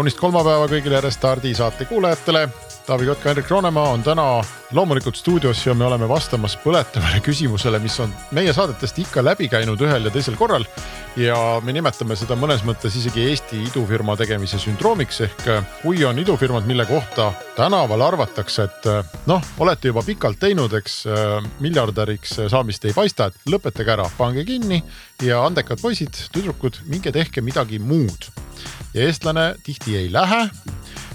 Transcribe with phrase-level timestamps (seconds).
[0.00, 2.46] kaunist kolmapäeva kõigile Restardi saate kuulajatele.
[2.90, 4.42] Taavi Kotka, Hendrik Roonemaa on täna
[4.72, 9.78] loomulikult stuudios ja me oleme vastamas põletavale küsimusele, mis on meie saadetest ikka läbi käinud
[9.86, 10.66] ühel ja teisel korral.
[11.16, 15.46] ja me nimetame seda mõnes mõttes isegi Eesti idufirma tegemise sündroomiks ehk
[15.84, 18.90] kui on idufirmad, mille kohta tänaval arvatakse, et
[19.30, 21.04] noh, olete juba pikalt teinud, eks
[21.62, 24.82] miljardäriks saamist ei paista, et lõpetage ära, pange kinni
[25.22, 28.32] ja andekad poisid, tüdrukud, minge tehke midagi muud
[28.94, 30.48] ja eestlane tihti ei lähe.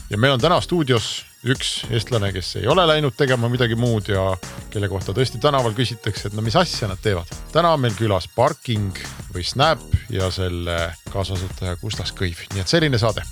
[0.10, 4.32] ja meil on täna stuudios üks eestlane, kes ei ole läinud tegema midagi muud ja
[4.74, 7.30] kelle kohta tõesti tänaval küsitakse, et no mis asja nad teevad.
[7.54, 8.98] täna on meil külas Parking
[9.34, 13.26] või Snap ja selle kaasasutaja Gustas Kõiv, nii et selline saade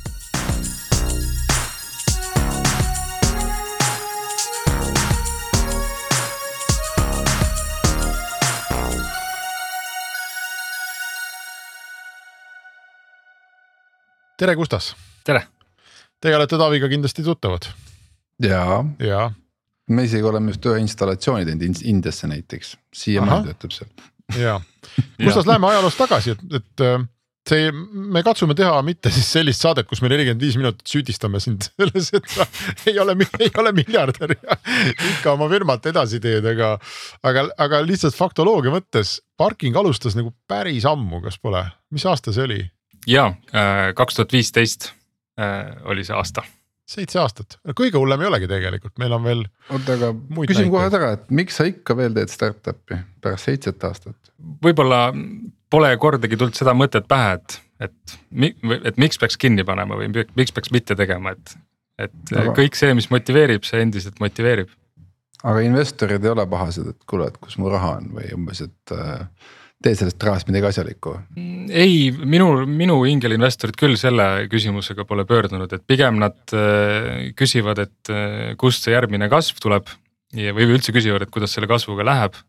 [14.38, 14.96] tere, Gustas.
[15.24, 15.48] tere.
[16.22, 17.70] Teie olete Taaviga kindlasti tuttavad.
[18.44, 19.24] Ja, ja.,
[19.90, 23.90] me isegi oleme just ühe installatsiooni teinud Indiasse näiteks, siiamaani töötab seal.
[24.40, 24.60] ja,
[25.22, 27.04] Gustas, läheme ajaloos tagasi, et, et äh,
[27.50, 31.68] see, me katsume teha mitte siis sellist saadet, kus me nelikümmend viis minutit süüdistame sind
[31.76, 32.48] selles, et sa
[32.90, 34.58] ei ole, ei ole miljardär ja
[35.12, 36.76] ikka oma firmat edasi teed, aga.
[37.28, 42.48] aga, aga lihtsalt faktoloogia mõttes parking alustas nagu päris ammu, kas pole, mis aasta see
[42.48, 42.62] oli?
[43.10, 44.92] ja äh, kaks tuhat viisteist
[45.40, 46.46] äh, oli see aasta.
[46.90, 49.44] Seitse aastat, kõige hullem ei olegi tegelikult, meil on veel.
[49.70, 50.12] oota, aga
[50.50, 54.18] küsin kohe ära, et miks sa ikka veel teed startup'i pärast seitset aastat?
[54.64, 55.06] võib-olla
[55.72, 57.58] pole kordagi tulnud seda mõtet pähe, et,
[57.88, 58.16] et,
[58.92, 61.58] et miks peaks kinni panema või miks peaks mitte tegema, et,
[62.10, 62.56] et aga...
[62.60, 64.72] kõik see, mis motiveerib, see endiselt motiveerib.
[65.44, 68.96] aga investorid ei ole pahased, et kuule, et kus mu raha on või umbes, et
[68.96, 69.24] äh,
[69.84, 71.16] tee sellest rahast midagi asjalikku?
[71.70, 78.14] ei, minu, minu ingelinvestorid küll selle küsimusega pole pöördunud, et pigem nad äh, küsivad, et
[78.14, 79.92] äh, kust see järgmine kasv tuleb.
[80.34, 82.40] ja, või üldse küsivad, et kuidas selle kasvuga läheb.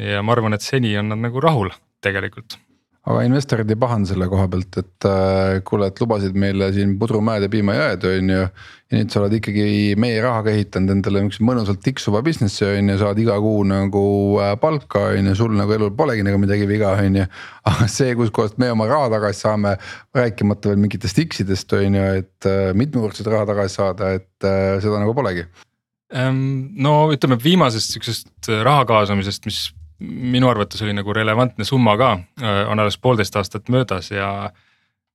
[0.00, 2.58] ja ma arvan, et seni on nad nagu rahul tegelikult
[3.04, 7.44] aga investorid ei pahanda selle koha pealt, et äh, kuule, et lubasid meile siin pudrumäed
[7.44, 8.46] ja piimajõed on ju.
[8.92, 9.66] ja nüüd sa oled ikkagi
[10.00, 14.04] meie rahaga ehitanud endale niukse mõnusalt tiksuva business'i on ju, saad iga kuu nagu
[14.40, 17.28] äh, palka on ju, sul nagu elul polegi nagu midagi viga, on ju.
[17.74, 19.76] aga see, kuskohast me oma raha tagasi saame,
[20.16, 25.02] rääkimata veel mingitest X-idest on ju, et äh, mitmekordset raha tagasi saada, et äh, seda
[25.02, 25.44] nagu polegi.
[26.14, 29.64] Ehm, no ütleme viimasest sihukesest raha kaasamisest, mis
[30.02, 32.12] minu arvates oli nagu relevantne summa ka,
[32.42, 34.50] äh, on alles poolteist aastat möödas ja.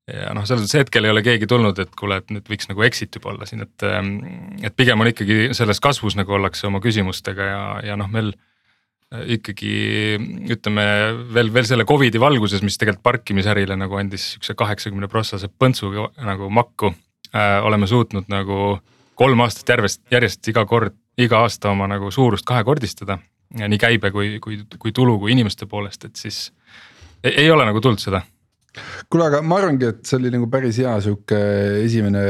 [0.07, 2.85] ja noh, selles mõttes hetkel ei ole keegi tulnud, et kuule, et nüüd võiks nagu
[2.87, 4.13] exit juba olla siin, et, ähm,
[4.63, 9.25] et pigem on ikkagi selles kasvus nagu ollakse oma küsimustega ja, ja noh, meil äh,
[9.37, 9.73] ikkagi
[10.55, 10.85] ütleme
[11.33, 16.49] veel, veel selle Covidi valguses, mis tegelikult parkimisärile nagu andis sihukese kaheksakümne prossase põntsu nagu
[16.49, 16.93] makku
[17.33, 17.59] äh,.
[17.65, 18.79] oleme suutnud nagu
[19.19, 23.19] kolm aastat järjest, järjest iga kord, iga aasta oma nagu suurust kahekordistada
[23.57, 26.49] nii käibe kui, kui, kui tulu kui inimeste poolest, et siis
[27.23, 28.21] ei, ei ole nagu tulnud seda
[29.09, 31.39] kuule, aga ma arvangi, et see oli nagu päris hea sihuke
[31.83, 32.23] esimene.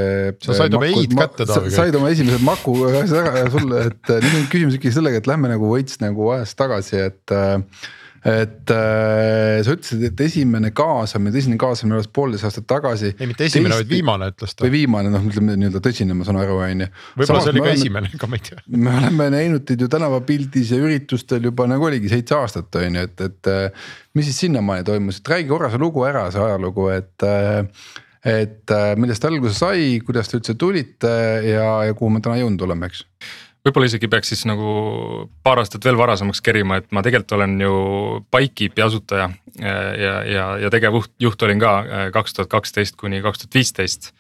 [0.44, 1.74] sa said oma ei-d kätte Taavi.
[1.75, 3.03] said oma esimese maku ära
[3.41, 7.02] ja sulle, et nüüd on küsimus ikkagi sellega, et lähme nagu veits nagu ajas tagasi,
[7.09, 7.59] et äh,
[8.25, 13.13] et äh, sa ütlesid, et esimene kaasamine, tõsine kaasamine alles poolteist aastat tagasi.
[13.16, 14.66] ei, mitte esimene, vaid viimane ütles ta.
[14.66, 16.90] või viimane, noh, ütleme nii-öelda tõsine, ma saan aru, on ju.
[17.22, 18.66] võib-olla see oli ka oleme, esimene, ega ma ei tea.
[18.75, 23.07] me oleme näinud teid ju tänavapildis ja üritustel juba nagu oligi seitse aastat on ju,
[23.07, 26.91] et, et äh, mis siis sinnamaani toimus, et räägi korra see lugu ära, see ajalugu,
[26.97, 27.63] et äh,
[28.19, 31.12] et äh, millest alguse sai, kuidas te üldse tulite
[31.46, 33.06] ja, ja kuhu me täna jõudnud oleme, eks
[33.65, 34.73] võib-olla isegi peaks siis nagu
[35.44, 37.73] paar aastat veel varasemaks kerima, et ma tegelikult olen ju
[38.31, 43.21] Bikekeepi asutaja äh, ja, ja, ja tegevjuht, juht olin ka äh, kaks tuhat kaksteist kuni
[43.25, 44.13] kaks tuhat viisteist.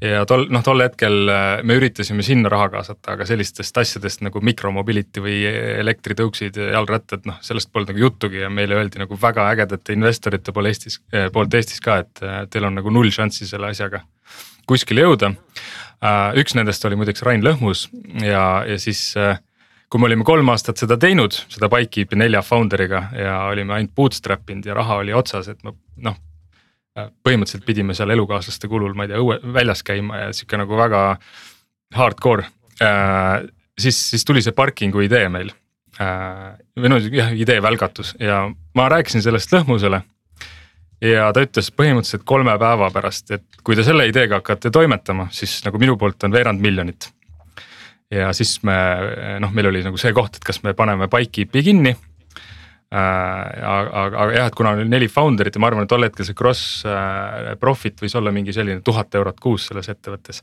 [0.00, 4.42] ja tol, noh tol hetkel äh, me üritasime sinna raha kaasata, aga sellistest asjadest nagu
[4.44, 5.38] micromobility või
[5.82, 10.54] elektritõuksid ja jalgrattad, noh sellest polnud nagu juttugi ja meile öeldi nagu väga ägedate investorite
[10.54, 11.00] pool Eestis,
[11.32, 14.04] poolt Eestis ka, et teil on nagu null šanssi selle asjaga
[14.66, 15.32] kuskile jõuda
[16.04, 17.86] Äh, üks nendest oli muideks Rain Lõhmus
[18.20, 19.38] ja, ja siis äh,
[19.88, 24.50] kui me olime kolm aastat seda teinud, seda Bikekeepi nelja founder'iga ja olime ainult bootstrap
[24.52, 25.72] inud ja raha oli otsas, et me
[26.04, 26.18] noh.
[26.96, 30.76] Äh, põhimõtteliselt pidime seal elukaaslaste kulul, ma ei tea, õue, väljas käima ja sihuke nagu
[30.78, 31.00] väga
[31.96, 32.46] hardcore
[32.76, 35.52] siis, siis tuli see parkingu idee meil
[35.96, 38.42] või no jah, idee välgatus ja
[38.76, 40.02] ma rääkisin sellest Lõhmusele.
[41.04, 45.58] Ja ta ütles põhimõtteliselt kolme päeva pärast, et kui te selle ideega hakkate toimetama, siis
[45.66, 47.10] nagu minu poolt on veerand miljonit.
[48.10, 48.76] ja siis me
[49.42, 51.96] noh, meil oli nagu see koht, et kas me paneme Bikekeepi kinni
[52.86, 56.22] Äh, aga, aga jah, et kuna on neli founder'it ja ma arvan, et tol hetkel
[56.28, 60.38] see cross äh, profit võis olla mingi selline tuhat eurot kuus selles ettevõttes.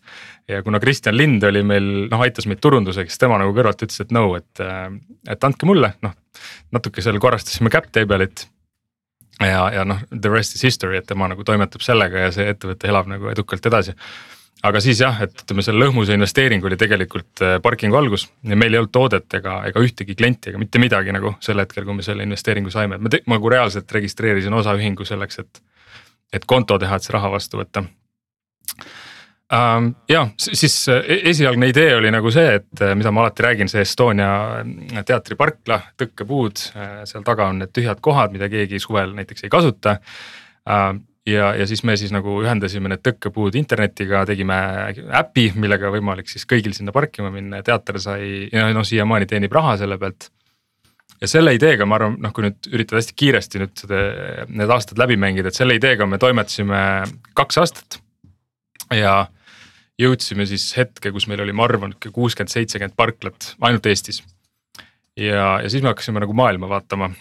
[0.52, 4.04] ja kuna Kristjan Lind oli meil noh, aitas meid turundusega, siis tema nagu kõrvalt ütles,
[4.04, 4.92] et no, et, äh,
[5.32, 6.18] et andke mulle, noh.
[6.76, 8.44] natuke seal korrastasime cap table'it.
[9.40, 12.90] Ja, ja noh, the rest is history, et tema nagu toimetab sellega ja see ettevõte
[12.92, 13.96] elab nagu edukalt edasi
[14.64, 18.76] aga siis jah, et ütleme, selle lõhmuse investeering oli tegelikult äh, parkingu algus ja meil
[18.76, 22.06] ei olnud toodet ega, ega ühtegi klienti ega mitte midagi nagu sel hetkel, kui me
[22.06, 25.64] selle investeeringu saime, et ma, ma nagu reaalselt registreerisin osaühingu selleks, et.
[26.34, 27.84] et konto teha, et see raha vastu võtta.
[30.10, 33.84] Ja siis e-, esialgne idee oli nagu see, et äh, mida ma alati räägin, see
[33.86, 34.34] Estonia
[34.64, 36.68] äh, teatriparkla, tõkkepuud,
[37.10, 39.98] seal taga on need tühjad kohad, mida keegi suvel näiteks ei kasuta
[40.70, 44.58] ähm, ja, ja siis me siis nagu ühendasime need tõkkepuud internetiga, tegime
[45.22, 49.78] äpi, millega võimalik siis kõigil sinna parkima minna ja teater sai, noh siiamaani teenib raha
[49.82, 50.30] selle pealt.
[51.22, 54.02] ja selle ideega ma arvan, noh, kui nüüd üritada hästi kiiresti nüüd seda,
[54.50, 56.82] need aastad läbi mängida, et selle ideega me toimetasime
[57.38, 58.00] kaks aastat.
[58.92, 59.24] ja
[60.02, 64.24] jõudsime siis hetke, kus meil oli, ma arvan, kuuskümmend, seitsekümmend parklat ainult Eestis.
[65.18, 67.12] ja, ja siis me hakkasime nagu maailma vaatama,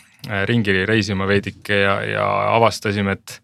[0.49, 2.27] ringi reisima veidike ja, ja
[2.57, 3.41] avastasime, et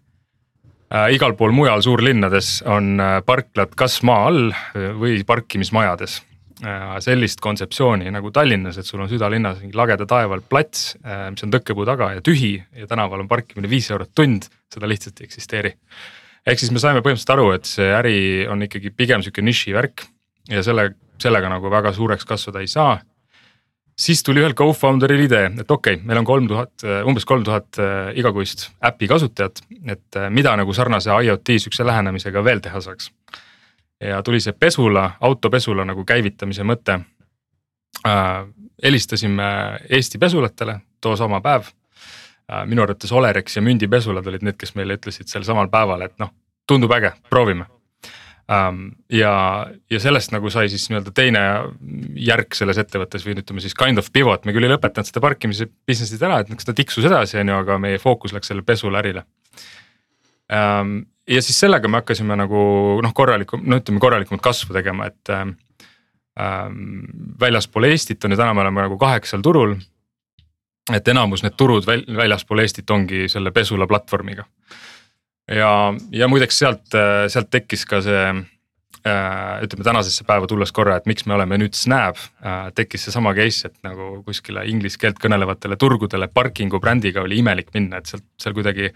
[0.94, 1.10] äh,.
[1.16, 6.20] igal pool mujal suurlinnades on äh, parklad kas maa all äh, või parkimismajades
[6.64, 6.94] äh,.
[7.04, 11.52] sellist kontseptsiooni nagu Tallinnas, et sul on südalinnas mingi lageda taeval plats äh,, mis on
[11.52, 15.74] tõkkepuu taga ja tühi ja tänaval on parkimine viis eurot tund, seda lihtsalt ei eksisteeri.
[16.48, 18.18] Ehk siis me saime põhimõtteliselt aru, et see äri
[18.50, 20.06] on ikkagi pigem sihuke nišivärk
[20.48, 20.90] ja selle,
[21.20, 22.96] sellega nagu väga suureks kasvada ei saa
[23.98, 27.80] siis tuli ühel co-founder'il idee, et okei okay,, meil on kolm tuhat, umbes kolm tuhat
[27.82, 33.10] äh, igakuist äpi kasutajat, et äh, mida nagu sarnase IoT sihukese lähenemisega veel teha saaks.
[34.00, 37.00] ja tuli see pesula, autopesula nagu käivitamise mõte
[38.06, 38.46] äh,.
[38.82, 39.44] helistasime
[39.90, 41.72] Eesti pesulatele too sama päev.
[42.68, 46.14] Minu arvates Olerex ja Mündi pesulad olid need, kes meile ütlesid sel samal päeval, et
[46.22, 46.30] noh,
[46.68, 47.66] tundub äge, proovime
[48.48, 48.80] um,.
[49.12, 49.32] ja,
[49.90, 51.42] ja sellest nagu sai siis nii-öelda teine
[52.28, 55.68] järk selles ettevõttes või ütleme siis kind of pivot, me küll ei lõpetanud seda parkimise
[55.88, 59.24] business'it ära, et seda tiksus edasi, on ju, aga meie fookus läks sellele pesulärile
[60.48, 61.00] um,.
[61.28, 62.60] ja siis sellega me hakkasime nagu
[63.04, 65.56] noh, korralikku, no ütleme korralikumat kasvu tegema, et um,
[67.40, 69.76] väljaspool Eestit on ju täna me oleme nagu kaheksal turul.
[70.94, 74.46] Et enamus need turud väl, väljaspool Eestit ongi selle pesula platvormiga
[75.48, 75.72] ja,
[76.12, 76.94] ja muideks sealt,
[77.32, 81.76] sealt tekkis ka see äh, ütleme tänasesse päeva tulles korra, et miks me oleme nüüd
[81.78, 87.40] Snap äh,, tekkis seesama case, et nagu kuskile inglise keelt kõnelevatele turgudele parking'u brändiga oli
[87.42, 88.92] imelik minna, et sealt, seal kuidagi.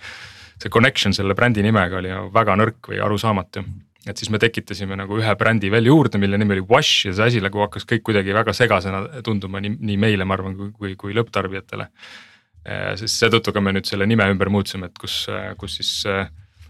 [0.63, 3.65] see connection selle brändi nimega oli väga nõrk või arusaamatu.
[4.07, 7.31] Et siis me tekitasime nagu ühe brändi veel juurde, mille nimi oli Wash ja see
[7.31, 10.95] asi nagu hakkas kõik kuidagi väga segasena tunduma nii, nii meile, ma arvan, kui, kui,
[10.99, 11.89] kui lõpptarbijatele.
[12.67, 15.25] Äh, siis seetõttu ka me nüüd selle nime ümber muutsime, et kus,
[15.59, 16.27] kus siis äh,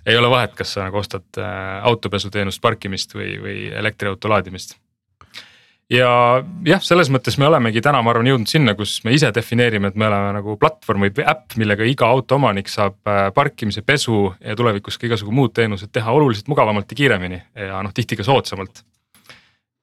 [0.07, 4.77] ei ole vahet, kas sa nagu ostad äh, autopesuteenust, parkimist või, või elektriauto laadimist.
[5.93, 6.11] Ja
[6.67, 9.99] jah, selles mõttes me olemegi täna, ma arvan, jõudnud sinna, kus me ise defineerime, et
[10.01, 14.99] me oleme nagu platvorm või äpp, millega iga autoomanik saab äh, parkimise, pesu ja tulevikus
[14.99, 18.85] ka igasugu muud teenused teha oluliselt mugavamalt ja kiiremini ja noh, tihti ka soodsamalt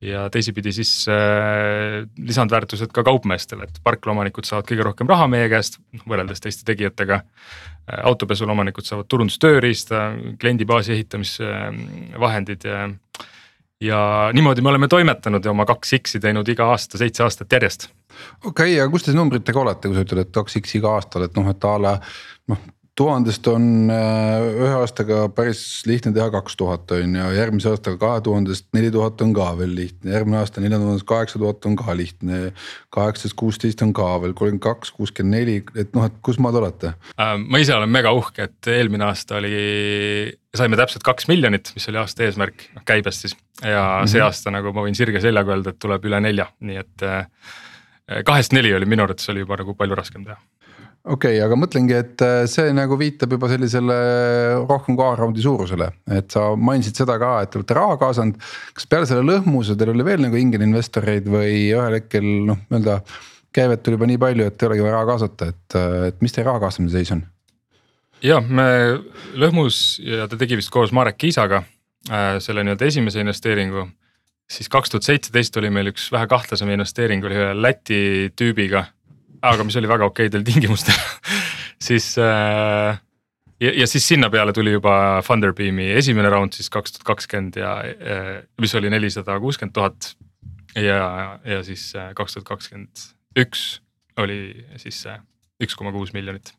[0.02, 5.80] ja teisipidi siis äh, lisandväärtused ka kaupmeestele, et parklaomanikud saavad kõige rohkem raha meie käest,
[5.96, 8.00] noh võrreldes teiste tegijatega äh,.
[8.08, 12.88] autopesule omanikud saavad turundustööriista, kliendibaasi ehitamisvahendid ja.
[13.82, 17.88] Ja niimoodi me oleme toimetanud ja oma kaks X-i teinud iga aasta seitse aastat järjest.
[18.46, 21.28] okei okay,, aga kus te numbritega olete, kui sa ütled, et kaks X iga aastal,
[21.28, 21.96] et noh, et a la
[22.52, 22.68] noh
[23.00, 28.24] tuhandest on äh, ühe aastaga päris lihtne teha kaks tuhat on ju, järgmise aastaga kahe
[28.26, 31.96] tuhandest neli tuhat on ka veel lihtne, järgmine aasta nelja tuhandest kaheksa tuhat on ka
[31.96, 32.42] lihtne.
[32.96, 36.94] kaheksast kuusteist on ka veel kolmkümmend kaks, kuuskümmend neli, et noh, et kus maad olete?
[37.16, 39.56] Äh, ma ise olen mega uhke, et eelmine aasta oli,
[40.56, 43.38] saime täpselt kaks miljonit, mis oli aasta eesmärk, noh käibest siis.
[43.64, 44.12] ja mm -hmm.
[44.12, 47.26] see aasta nagu ma võin sirge seljaga öelda, et tuleb üle nelja, nii et äh,
[48.26, 50.40] kahest neli oli minu arvates oli juba nagu palju raskem teha
[51.10, 53.98] okei okay,, aga mõtlengi, et äh, see nagu viitab juba sellisele
[54.62, 55.90] rohkem kui A-raundi suurusele,
[56.20, 58.38] et sa mainisid seda ka, et te olete raha kaasanud.
[58.78, 63.00] kas peale selle lõhmuse teil oli veel nagu ingelinvestoreid või ühel hetkel noh, nii-öelda
[63.56, 66.36] käivet tuli juba nii palju, et ei olegi vaja raha kaasata, et, äh, et mis
[66.36, 67.26] teie raha kaasamise seis on?
[68.26, 68.68] ja me
[69.40, 73.88] lõhmus ja ta tegi vist koos Marek Kiisaga äh, selle nii-öelda esimese investeeringu
[74.50, 78.02] siis kaks tuhat seitseteist oli meil üks vähe kahtlasem investeering oli ühe Läti
[78.38, 78.86] tüübiga,
[79.42, 80.98] aga mis oli väga okeidel tingimustel
[81.88, 83.00] siis äh,
[83.60, 87.76] ja, ja siis sinna peale tuli juba Funderbeami esimene round siis kaks tuhat kakskümmend ja
[88.62, 90.14] mis oli nelisada kuuskümmend tuhat.
[90.76, 93.82] ja, ja siis äh, kaks tuhat kakskümmend üks
[94.20, 95.18] oli siis see
[95.64, 96.54] üks koma kuus miljonit.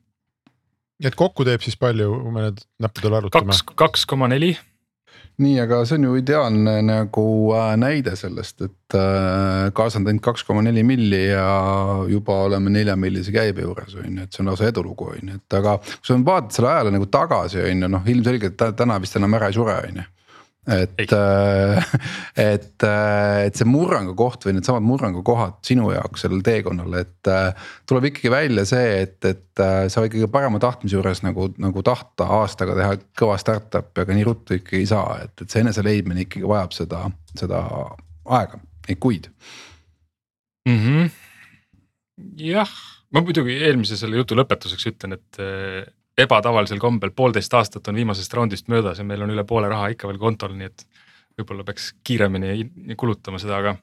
[1.05, 3.53] et kokku teeb siis palju, kui me nüüd näppudel arvutame?
[3.53, 4.55] kaks, kaks koma neli
[5.41, 7.25] nii, aga see on ju ideaalne nagu
[7.57, 11.47] äh, näide sellest, et äh, kaasanud ainult kaks koma neli milli ja
[12.11, 15.41] juba oleme nelja millise käibe juures on ju, et see on lausa edulugu on ju,
[15.41, 15.79] et aga.
[15.81, 19.51] kui sa vaatad selle ajale nagu tagasi on ju noh, ilmselgelt täna vist enam ära
[19.51, 20.09] ei sure on ju
[20.67, 21.85] et, äh,
[22.53, 27.31] et, äh, et see murrangu koht või needsamad murrangu kohad sinu jaoks sellel teekonnal, et
[27.31, 32.29] äh, tuleb ikkagi välja see, et, et sa ikkagi parema tahtmise juures nagu, nagu tahta
[32.41, 36.27] aastaga teha kõva startup'i, aga nii ruttu ikkagi ei saa, et, et see enese leidmine
[36.27, 37.03] ikkagi vajab seda,
[37.39, 37.65] seda
[38.29, 39.31] aega, neid kuid
[40.69, 40.77] mm.
[40.77, 41.11] -hmm.
[42.51, 42.77] jah,
[43.13, 45.43] ma muidugi eelmise selle jutu lõpetuseks ütlen, et
[46.25, 50.09] ebatavalisel kombel poolteist aastat on viimasest raundist möödas ja meil on üle poole raha ikka
[50.11, 50.85] veel kontol, nii et
[51.41, 53.77] võib-olla peaks kiiremini kulutama seda, aga.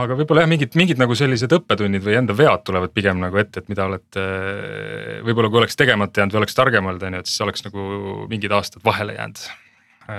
[0.00, 3.62] aga võib-olla jah, mingid, mingid nagu sellised õppetunnid või enda vead tulevad pigem nagu ette,
[3.62, 4.26] et mida olete.
[5.26, 7.88] võib-olla kui oleks tegemata jäänud või oleks targem olnud, on ju, et siis oleks nagu
[8.30, 9.44] mingid aastad vahele jäänud.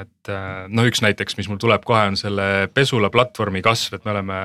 [0.02, 0.36] et
[0.72, 4.38] noh, üks näiteks, mis mul tuleb kohe, on selle Pesula platvormi kasv, et me oleme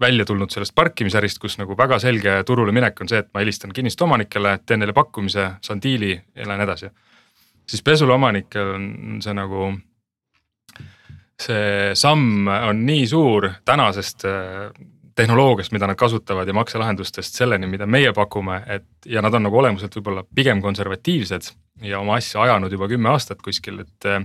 [0.00, 3.72] välja tulnud sellest parkimisärist, kus nagu väga selge turule minek on see, et ma helistan
[3.74, 6.90] kinnistuomanikele, teen neile pakkumise, saan diili ja lähen edasi.
[7.66, 9.70] siis pesula omanikel on see nagu,
[11.40, 14.72] see samm on nii suur tänasest äh,
[15.14, 19.58] tehnoloogiast, mida nad kasutavad ja makselahendustest selleni, mida meie pakume, et ja nad on nagu
[19.58, 21.52] olemuselt võib-olla pigem konservatiivsed
[21.82, 24.24] ja oma asja ajanud juba kümme aastat kuskil, et äh,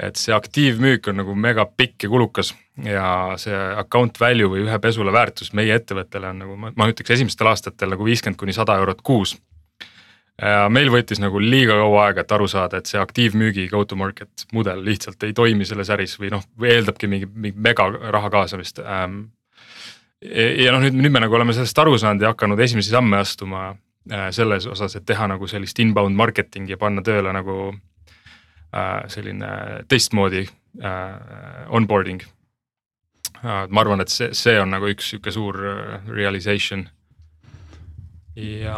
[0.00, 2.54] et see aktiivmüük on nagu mega pikk ja kulukas
[2.84, 7.50] ja see account value või ühe pesula väärtus meie ettevõttele on nagu ma ütleks esimestel
[7.50, 9.36] aastatel nagu viiskümmend kuni sada eurot kuus.
[10.72, 14.46] meil võttis nagu liiga kaua aega, et aru saada, et see aktiivmüügi go to market
[14.52, 19.20] mudel lihtsalt ei toimi selles äris või noh, eeldabki mingi, mingi mega raha kaasamist ähm,.
[20.64, 23.68] ja noh, nüüd, nüüd me nagu oleme sellest aru saanud ja hakanud esimesi samme astuma
[24.12, 27.74] äh, selles osas, et teha nagu sellist inbound marketing'i ja panna tööle nagu
[29.10, 29.50] selline
[29.90, 32.22] teistmoodi äh, onboarding.
[33.40, 35.58] Äh, ma arvan, et see, see on nagu üks sihuke suur
[36.08, 36.86] realization
[38.36, 38.76] ja.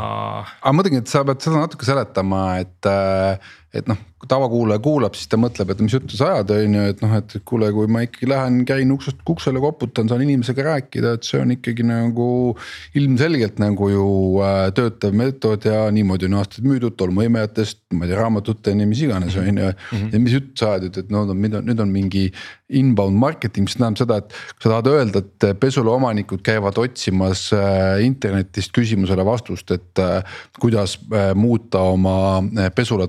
[0.60, 2.90] aga muidugi, et sa pead seda natuke seletama, et,
[3.72, 6.82] et noh, kui tavakuulaja kuulab, siis ta mõtleb, et mis juttu sa ajad, on ju,
[6.92, 11.14] et noh, et kuule, kui ma ikkagi lähen, käin uksest uksele, koputan, saan inimesega rääkida,
[11.16, 12.28] et see on ikkagi nagu.
[12.94, 14.06] ilmselgelt nagu ju
[14.44, 19.36] äh, töötav meetod ja niimoodi on aastaid müüdud tolmuimejatest, ma ei tea, raamatuteni, mis iganes
[19.40, 19.70] on ju.
[19.72, 20.10] Mhm.
[20.12, 22.26] ja mis juttu sa ajad, et, et no nüüd on, nüüd on mingi
[22.72, 24.36] inbound marketing, mis tähendab seda, et.
[24.54, 30.38] kui sa tahad öelda, et pesula omanikud käivad otsimas äh, internetist küsimusele vastust, et äh,
[30.60, 30.98] kuidas
[31.34, 32.42] muuta oma
[32.76, 33.08] pesula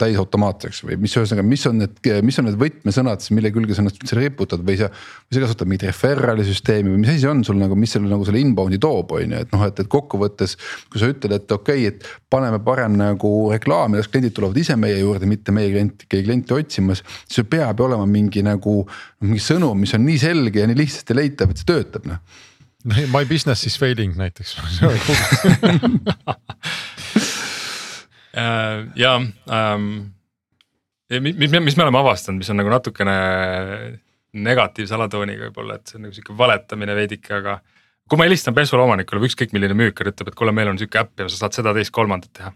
[0.53, 3.99] täisautomaatseks või mis ühesõnaga, mis on need, mis on need võtmesõnad, mille külge sa ennast
[4.01, 4.89] üldse riputad või sa.
[4.89, 8.25] või sa kasutad mingit referral'i süsteemi või mis asi on sul nagu, mis selle nagu
[8.25, 10.57] selle inbound'i toob, on ju, et noh, et, et kokkuvõttes.
[10.89, 14.77] kui sa ütled, et okei okay,, et paneme parem nagu reklaami, las kliendid tulevad ise
[14.79, 17.03] meie juurde, mitte meie klienti, klienti otsimas.
[17.27, 18.83] siis peab ju olema mingi nagu
[19.23, 22.23] mingi sõnum, mis on nii selge ja nii lihtsasti leitav, et see töötab noh
[22.83, 24.57] My business is failing näiteks
[28.33, 30.13] Uh, ja um,
[31.19, 33.15] mis, mis, mis me oleme avastanud, mis on nagu natukene
[34.33, 37.57] negatiivse alatooniga võib-olla, et see on nagu sihuke valetamine veidike, aga.
[38.09, 41.01] kui ma helistan pesula omanikule või ükskõik milline müükar ütleb, et kuule, meil on sihuke
[41.03, 42.53] äpp ja sa saad seda, teist, kolmandat teha.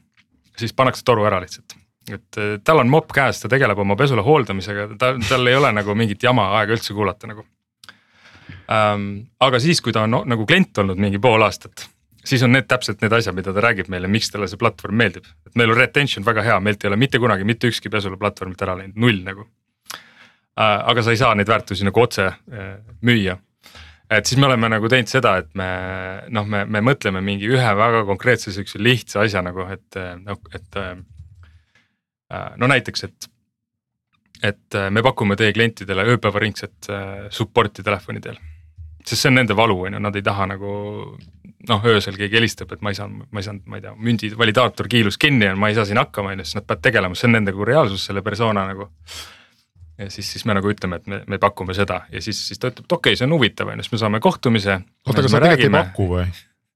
[0.58, 1.78] siis pannakse toru ära lihtsalt,
[2.10, 5.72] et eh, tal on mopp käes, ta tegeleb oma pesula hooldamisega, ta, tal ei ole
[5.76, 7.46] nagu mingit jama aega üldse kuulata nagu
[8.72, 9.28] ähm,.
[9.40, 11.86] aga siis, kui ta on no, nagu klient olnud mingi pool aastat
[12.27, 15.27] siis on need täpselt need asjad, mida ta räägib meile, miks talle see platvorm meeldib.
[15.48, 18.63] et meil on retention väga hea, meilt ei ole mitte kunagi mitte ükski pesula platvormilt
[18.65, 19.48] ära läinud, null nagu.
[20.57, 22.74] Äh, aga sa ei saa neid väärtusi nagu otse äh,
[23.05, 23.38] müüa.
[24.10, 25.69] et siis me oleme nagu teinud seda, et me
[26.34, 30.81] noh, me, me mõtleme mingi ühe väga konkreetse sihukese lihtsa asja nagu, et noh, et.
[30.84, 33.27] Äh, no näiteks, et,
[34.43, 36.89] et me pakume teie klientidele ööpäevaringset
[37.31, 38.36] support'i telefoni teel
[39.08, 40.74] sest see on nende valu, on ju, nad ei taha nagu
[41.68, 44.30] noh, öösel keegi helistab, et ma ei saanud, ma ei saanud, ma ei tea, mündi
[44.38, 47.18] validaator kiilus kinni ja ma ei saa siin hakkama, on ju, siis nad peavad tegelema,
[47.18, 48.90] see on nende nagu reaalsus, selle persona nagu.
[49.98, 52.70] ja siis, siis me nagu ütleme, et me, me pakume seda ja siis, siis ta
[52.72, 54.80] ütleb, et okei okay,, see on huvitav, on ju, siis me saame kohtumise.
[55.08, 56.28] oota, aga sa tegelikult ei paku või?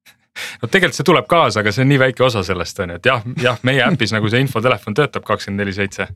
[0.61, 3.11] no tegelikult see tuleb kaasa, aga see on nii väike osa sellest on ju, et
[3.11, 6.07] jah, jah, meie äpis nagu see infotelefon töötab kakskümmend neli seitse.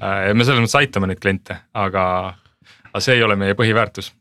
[0.00, 2.04] ja me selles mõttes aitame neid kliente, aga
[2.92, 4.12] aga see ei ole meie põhiväärtus.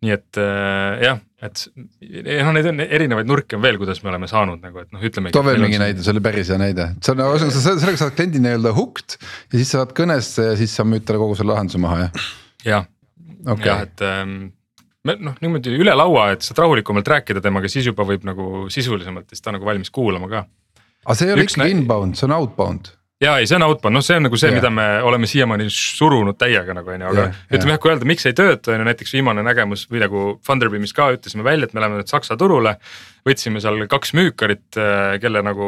[0.00, 4.28] Nii et äh, jah, et noh, neid on erinevaid nurki on veel, kuidas me oleme
[4.30, 5.32] saanud nagu, et noh, ütleme.
[5.34, 5.84] too veel mingi siin...
[5.84, 9.58] näide, see oli päris hea näide, see on, ühesõnaga sellega saad kliendi nii-öelda hooked ja
[9.58, 12.24] siis saad kõnesse ja siis sa müüd talle kogu selle lahenduse maha jah?
[12.64, 12.88] jah
[13.44, 14.38] okay., jah, et ähm,
[15.04, 19.28] me noh, niimoodi üle laua, et saad rahulikumalt rääkida temaga, siis juba võib nagu sisulisemalt,
[19.28, 20.46] siis ta on nagu valmis kuulama ka.
[21.04, 24.04] aga see ei ole ikkagi inbound, see on outbound ja ei, see on outbound, noh,
[24.04, 27.26] see on nagu see yeah., mida me oleme siiamaani surunud täiega nagu on ju, aga
[27.26, 30.00] yeah, ütleme jah yeah., kui öelda, miks ei tööta, on ju näiteks viimane nägemus või
[30.04, 32.78] nagu Funderbeamis ka ütlesime välja, et me läheme nüüd Saksa turule.
[33.28, 35.66] võtsime seal kaks müükarit, äh, kelle nagu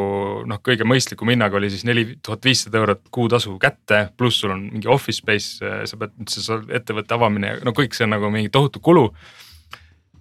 [0.49, 4.63] noh, kõige mõistlikum hinnaga oli siis neli tuhat viissada eurot kuutasu kätte, pluss sul on
[4.73, 8.49] mingi office space, äh, sa pead üldse ettevõtte avamine, no kõik see on nagu mingi
[8.49, 9.11] tohutu kulu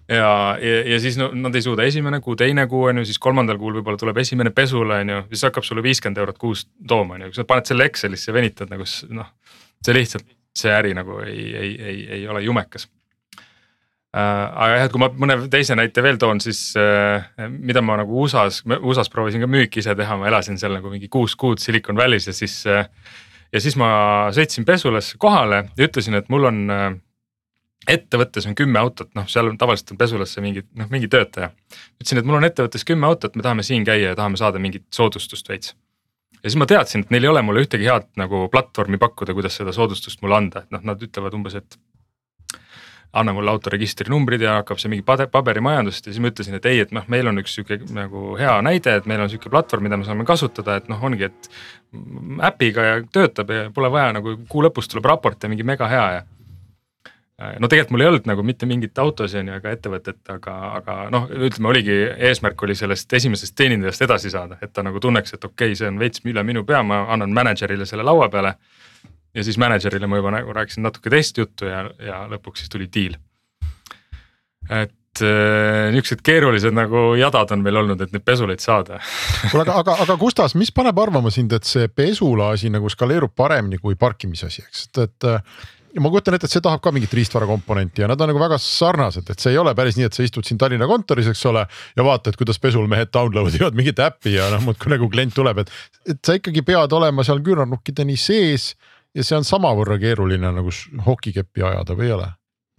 [0.08, 3.20] ja, ja, ja siis no, nad ei suuda esimene kuu, teine kuu on ju, siis
[3.22, 7.18] kolmandal kuul võib-olla tuleb esimene pesule on ju, siis hakkab sulle viiskümmend eurot kuus tooma
[7.18, 9.30] on ju, kui sa paned selle Excelisse ja venitad nagu noh.
[9.84, 10.26] see lihtsalt,
[10.58, 12.88] see äri nagu ei, ei, ei, ei ole jumekas
[14.16, 14.20] äh,.
[14.20, 18.24] aga jah, et kui ma mõne teise näite veel toon, siis äh, mida ma nagu
[18.24, 21.98] USA-s, USA-s proovisin ka müüki ise teha, ma elasin seal nagu mingi kuus kuud Silicon
[21.98, 22.90] Valley's ja siis äh,.
[23.52, 23.92] ja siis ma
[24.34, 26.90] sõitsin pesulasse kohale ja ütlesin, et mul on äh,
[27.88, 31.50] ettevõttes on kümme autot, noh, seal on tavaliselt on pesulasse mingi noh, mingi töötaja.
[32.00, 34.86] ütlesin, et mul on ettevõttes kümme autot, me tahame siin käia ja tahame saada mingit
[34.94, 35.74] soodustust veits.
[36.42, 39.56] ja siis ma teadsin, et neil ei ole mulle ühtegi head nagu platvormi pakkuda, kuidas
[39.58, 41.78] seda soodustust mulle anda, et noh, nad ütlevad umbes, et.
[43.12, 46.78] anna mulle autoregistri numbrid ja hakkab see mingi paberimajandust ja siis ma ütlesin, et ei,
[46.80, 49.98] et noh, meil on üks sihuke nagu hea näide, et meil on sihuke platvorm, mida
[50.00, 51.50] me saame kasutada, et noh, ongi, et.
[52.46, 56.06] äpiga ja töötab ja pole vaja nagu kuu lõpus tuleb raport ja mingi mega hea
[56.14, 56.22] ja
[57.60, 60.96] no tegelikult mul ei olnud nagu mitte mingit autosid on ju ega ettevõtet, aga, aga
[61.12, 61.98] noh, ütleme oligi,
[62.30, 65.90] eesmärk oli sellest esimesest teenindajast edasi saada, et ta nagu tunneks, et okei okay,, see
[65.90, 68.56] on veits üle minu pea, ma annan mänedžerile selle laua peale.
[69.34, 72.88] ja siis mänedžerile ma juba nagu rääkisin natuke teist juttu ja, ja lõpuks siis tuli
[72.94, 73.16] deal.
[74.70, 79.00] et äh, niuksed keerulised nagu jadad on meil olnud, et neid pesuleid saada
[79.50, 83.34] kuule, aga, aga, aga Gustas, mis paneb arvama sind, et see pesula asi nagu skaleerub
[83.36, 85.38] paremini kui parkimise asi, eks, et, et ja
[86.00, 88.58] ma kujutan ette, et see tahab ka mingit riistvara komponenti ja nad on nagu väga
[88.60, 91.64] sarnased, et see ei ole päris nii, et sa istud siin Tallinna kontoris, eks ole.
[91.96, 95.64] ja vaatad, kuidas pesul mehed download ivad mingit äppi ja noh, muudkui nagu klient tuleb,
[95.64, 95.72] et,
[96.08, 98.72] et sa ikkagi pead olema seal küünarnukkideni sees.
[99.12, 100.70] ja see on samavõrra keeruline nagu
[101.06, 102.30] hokikeppi ajada või ei ole?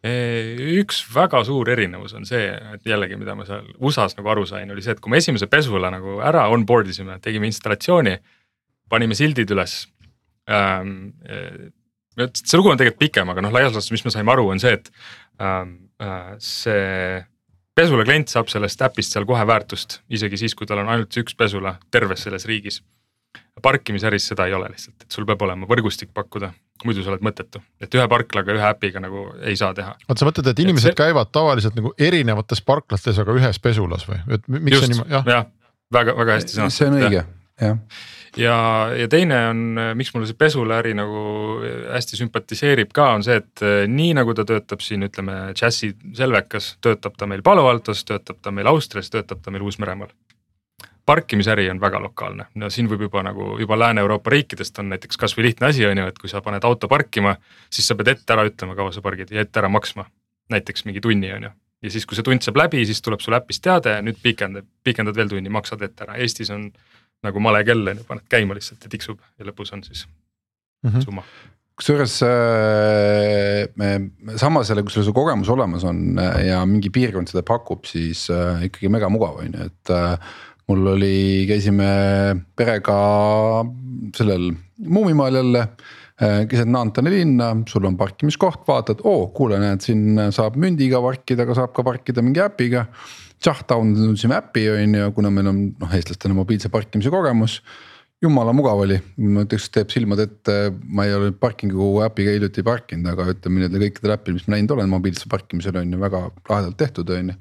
[0.03, 4.71] üks väga suur erinevus on see, et jällegi, mida ma seal USA-s nagu aru sain,
[4.73, 8.17] oli see, et kui me esimese pesula nagu ära onboard isime, tegime installatsiooni,
[8.91, 9.77] panime sildid üles
[10.51, 11.13] ähm,
[12.17, 14.73] see lugu on tegelikult pikem, aga noh, laias laastus, mis me saime aru, on see,
[14.77, 14.89] et
[15.41, 17.21] ähm, äh, see
[17.77, 21.37] pesula klient saab sellest äpist seal kohe väärtust, isegi siis, kui tal on ainult üks
[21.37, 22.83] pesula terves selles riigis.
[23.61, 26.51] parkimisäris seda ei ole lihtsalt, et sul peab olema võrgustik pakkuda,
[26.85, 29.93] muidu sa oled mõttetu, et ühe parklaga, ühe äpiga nagu ei saa teha.
[30.07, 31.01] oota, sa mõtled, et inimesed et see...
[31.05, 35.29] käivad tavaliselt nagu erinevates parklates, aga ühes pesulas või, et miks Just, see niimoodi, jah?
[35.29, 35.47] jah,
[35.93, 36.77] väga, väga hästi sõnastatud.
[36.77, 37.31] see on õige, jah
[38.37, 38.55] ja,
[38.97, 39.61] ja teine on,
[39.97, 41.23] miks mulle see pesuläri nagu
[41.93, 46.73] hästi sümpatiseerib ka, on see, et eh, nii nagu ta töötab siin, ütleme, džässi Selvekas,
[46.81, 50.13] töötab ta meil Palo Altos, töötab ta meil Austrias, töötab ta meil Uus-Meremaal.
[51.05, 55.49] parkimisäri on väga lokaalne, no siin võib juba nagu juba Lääne-Euroopa riikidest on näiteks kasvõi
[55.49, 57.35] lihtne asi on ju, et kui sa paned auto parkima,
[57.69, 60.05] siis sa pead ette ära ütlema, kaua sa pargid ja ette ära maksma.
[60.49, 61.49] näiteks mingi tunni on ju
[61.83, 65.15] ja siis, kui see tund saab läbi, siis tuleb sul äpist teade, nüüd pikendad, pikendad
[65.19, 66.69] veel tunni, maksad ette ära, Eestis on
[67.23, 70.05] nagu male kell on ju, paned käima lihtsalt ja tiksub ja lõpus on siis
[70.83, 71.05] mm -hmm.
[71.05, 71.23] summa
[71.79, 73.65] kusjuures äh,
[74.37, 78.27] samas jälle, kui sul see kogemus olemas on äh, ja mingi piirkond seda pakub, siis
[78.33, 80.17] äh, ikkagi mega mugav on ju, et äh,.
[80.67, 81.87] mul oli, käisime
[82.55, 82.93] perega
[84.15, 84.53] sellel
[84.87, 90.55] Muumimaal jälle äh, keset Naantali linna, sul on parkimiskoht, vaatad, oo kuule, näed siin saab
[90.55, 92.85] mündiga parkida, aga saab ka parkida mingi äpiga
[93.45, 97.61] jah, downloadisime äppi on ju, kuna meil on noh, eestlastel mobiilse parkimise kogemus.
[98.23, 100.53] jumala mugav oli, ma ütleks, teeb silmad ette,
[100.95, 104.71] ma ei ole parkingu äpiga hiljuti parkinud, aga ütleme nendel kõikidel äppidel, mis ma näinud
[104.77, 107.37] olen mobiilsel parkimisel on ju väga lahedalt tehtud, on ju.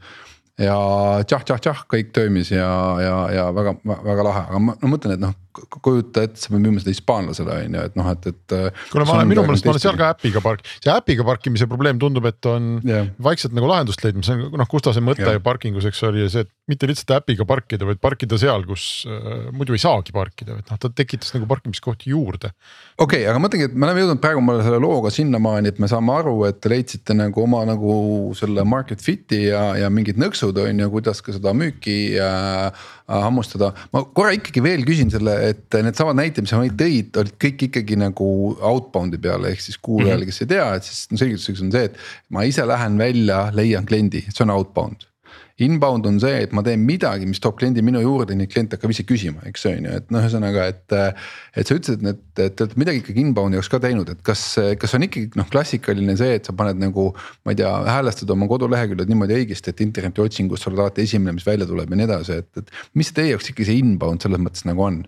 [0.61, 0.75] Ja
[1.23, 2.67] tšah-tšah-tšah kõik toimis ja,
[3.01, 6.63] ja, ja väga, väga lahe, aga ma no, mõtlen, et noh, kujuta ette, sa pead
[6.65, 8.55] müüma seda hispaanlasele on ju, et noh, et, et.
[8.93, 12.01] kuule, ma olen minu meelest, ma olen seal ka äpiga park-, see äpiga parkimise probleem
[12.01, 13.11] tundub, et on yeah.
[13.23, 15.41] vaikselt nagu lahendust leidma, see on noh, Gustase mõte yeah.
[15.45, 19.77] parkingus, eks oli see, et mitte lihtsalt äpiga parkida, vaid parkida seal, kus äh, muidu
[19.77, 22.53] ei saagi parkida, et noh, ta tekitas nagu parkimiskohti juurde.
[22.97, 26.17] okei okay,, aga mõtlengi, et me oleme jõudnud praegu selle looga sinnamaani, et me saame
[26.17, 27.93] aru, et te leidsite nagu oma nagu
[28.39, 32.89] selle market fit'i ja, ja mingid nõksud on ju, kuidas ka seda müüki äh,
[33.21, 33.73] hammustada.
[33.93, 37.99] ma korra ikkagi veel küsin selle et needsamad näited, mis sa tõid, olid kõik ikkagi
[38.01, 38.27] nagu
[38.57, 42.03] outbound'i peale, ehk siis kuulajale, kes ei tea, et siis no selgituseks on see, et
[42.35, 45.09] ma ise lähen välja, leian kliendi, see on outbound
[45.61, 48.73] Inbound on see, et ma teen midagi, mis toob kliendi minu juurde, nii et klient
[48.73, 50.95] hakkab ise küsima, eks on ju, et noh, ühesõnaga, et.
[51.61, 54.45] et sa ütlesid, et, et te olete midagi ikkagi inbound'i jaoks ka teinud, et kas,
[54.81, 57.11] kas on ikkagi noh, klassikaline see, et sa paned nagu.
[57.45, 61.47] ma ei tea, häälestad oma koduleheküljed niimoodi õigesti, et internetiotsingus sa oled alati esimene, mis
[61.47, 62.73] välja tuleb ja nii edasi, et, et.
[62.99, 65.03] mis teie jaoks ikkagi see inbound selles mõttes nagu on?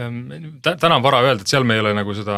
[0.00, 0.30] Ehm,
[0.62, 2.34] täna on vara öelda, et seal me ei ole nagu seda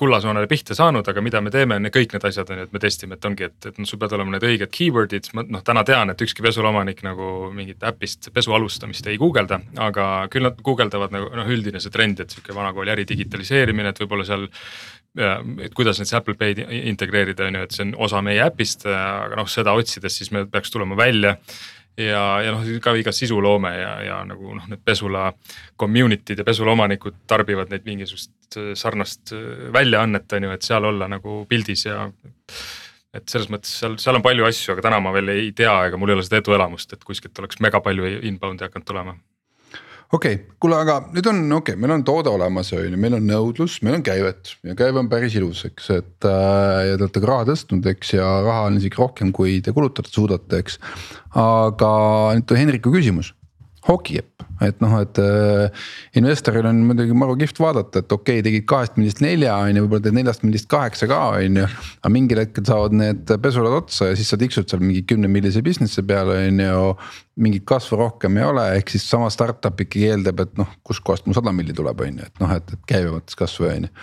[0.00, 2.80] kullasoonele pihta saanud, aga mida me teeme, on kõik need asjad on ju, et me
[2.80, 5.82] testime, et ongi, et, et noh, sul peavad olema need õiged keyword'id, ma noh, täna
[5.84, 11.12] tean, et ükski pesulomanik nagu mingit äpist pesu alustamist ei guugelda, aga küll nad guugeldavad
[11.12, 14.48] nagu noh, üldine see trend, et sihuke vanakooli äri digitaliseerimine, et võib-olla seal.
[15.68, 19.36] et kuidas näiteks Apple Pay'd integreerida, on ju, et see on osa meie äpist, aga
[19.36, 21.36] noh, seda otsides siis meil peaks tulema välja
[21.98, 25.28] ja, ja noh, ka iga sisuloome ja, ja nagu noh, need pesula
[25.80, 30.90] community'd ja pesula omanikud tarbivad neid mingisugust äh, sarnast äh, väljaannet, on ju, et seal
[30.90, 32.08] olla nagu pildis ja.
[33.14, 36.00] et selles mõttes seal, seal on palju asju, aga täna ma veel ei tea, ega
[36.00, 39.16] mul ei ole seda eduelamust, et kuskilt oleks mega palju inbound'i hakanud tulema
[40.12, 43.18] okei okay,, kuule, aga nüüd on okei okay,, meil on toode olemas, on ju, meil
[43.18, 46.90] on nõudlus, meil on käivet ja käive on päris ilus, eks, et äh,.
[46.90, 50.10] ja te olete ka raha tõstnud, eks, ja raha on isegi rohkem, kui te kulutada
[50.10, 50.78] suudate, eks.
[51.32, 51.94] aga
[52.36, 53.34] nüüd on Henriku küsimus
[53.84, 55.84] hokiepp, et noh, et äh,
[56.16, 59.84] investoril on muidugi maru kihvt vaadata, et okei okay,, tegid kahest millist nelja on ju,
[59.84, 61.66] võib-olla teed neljast millist kaheksa ka on ju.
[62.00, 65.62] aga mingil hetkel saavad need pesulad otsa ja siis sa tiksud seal mingi kümne millise
[65.64, 66.90] business'i peale on ju.
[67.44, 71.36] mingit kasvu rohkem ei ole, ehk siis sama startup ikkagi eeldab, et noh, kustkohast mul
[71.36, 73.94] sada milli tuleb, on ju, et noh, et, et käibe mõttes kasvu on ju,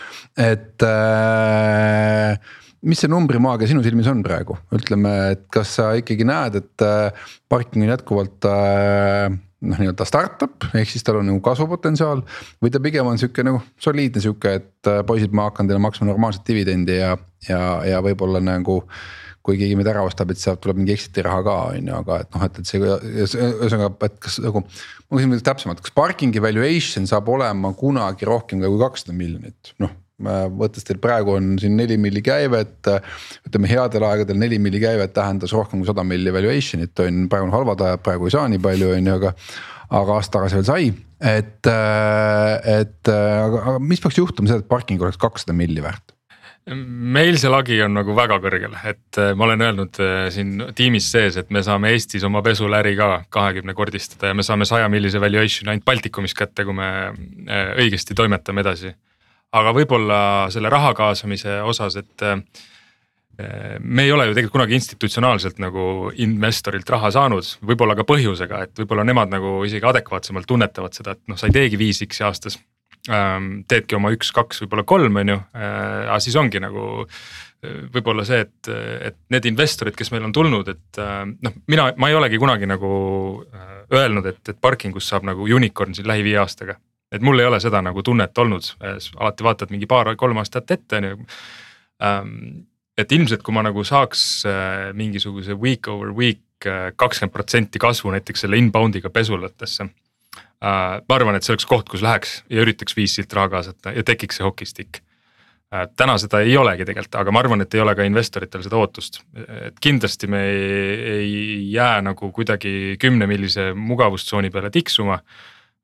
[0.45, 2.51] et äh,
[2.85, 7.31] mis see numbrimaagia sinu silmis on praegu, ütleme, et kas sa ikkagi näed, et äh,
[7.49, 12.23] parking on jätkuvalt äh, noh, nii-öelda startup ehk siis tal on nagu kasvupotentsiaal.
[12.63, 16.09] või ta pigem on sihuke nagu soliidne sihuke, et äh, poisid, ma hakkan teile maksma
[16.09, 17.15] normaalset dividendi ja,
[17.49, 18.81] ja, ja võib-olla nagu.
[19.41, 22.19] kui keegi meid ära ostab, et sealt tuleb mingi exit'i raha ka on ju, aga
[22.21, 24.61] et noh, et, et see ühesõnaga, et kas nagu.
[25.09, 29.97] ma küsin täpsemalt, kas parking'i valuation saab olema kunagi rohkem kui kakssada miljonit, noh
[30.61, 32.89] võttes teil praegu on siin neli milli käivet.
[33.47, 37.55] ütleme headel aegadel neli milli käivet tähendas rohkem kui sada milli valuation'it on, praegu on
[37.55, 39.35] halvad ajad, praegu ei saa nii palju, on ju, aga.
[39.91, 40.85] aga aasta tagasi veel sai,
[41.19, 46.15] et, et aga, aga mis peaks juhtuma selleks, et parking oleks kakssada milli väärt?
[46.69, 51.07] meil see lagi on nagu väga kõrgel, et äh, ma olen öelnud äh, siin tiimis
[51.11, 55.73] sees, et me saame Eestis oma pesuläri ka kahekümnekordistada ja me saame saja millise valuation'i
[55.73, 58.93] ainult Baltikumis kätte, kui me äh, õigesti toimetame edasi
[59.57, 60.19] aga võib-olla
[60.53, 62.39] selle raha kaasamise osas, et äh,
[63.79, 65.85] me ei ole ju tegelikult kunagi institutsionaalselt nagu
[66.23, 71.23] investorilt raha saanud, võib-olla ka põhjusega, et võib-olla nemad nagu isegi adekvaatsemalt tunnetavad seda, et
[71.31, 72.59] noh, sa ei teegi viis X-i aastas.
[73.09, 78.25] Ähm, teedki oma üks-kaks, võib-olla kolm, on ju, äh, aga siis ongi nagu äh, võib-olla
[78.27, 78.69] see, et,
[79.09, 82.91] et need investorid, kes meil on tulnud, et noh, mina, ma ei olegi kunagi nagu
[83.91, 86.77] öelnud, et, et parkingus saab nagu unicorn siin lähi viie aastaga
[87.11, 91.09] et mul ei ole seda nagu tunnet olnud, alati vaatad mingi paar-kolm aastat ette on
[91.09, 91.17] ju.
[92.03, 92.37] Ähm,
[92.97, 98.11] et ilmselt, kui ma nagu saaks äh, mingisuguse week over week äh, kakskümmend protsenti kasvu
[98.13, 99.87] näiteks selle inbound'iga pesulatesse.
[99.87, 103.95] Äh, ma arvan, et see oleks koht, kus läheks ja üritaks viis silt raha kaasata
[103.95, 105.01] ja tekiks see hokistick
[105.95, 109.21] täna seda ei olegi tegelikult, aga ma arvan, et ei ole ka investoritel seda ootust,
[109.39, 111.35] et kindlasti me ei, ei
[111.71, 115.21] jää nagu kuidagi kümnemillise mugavustsooni peale tiksuma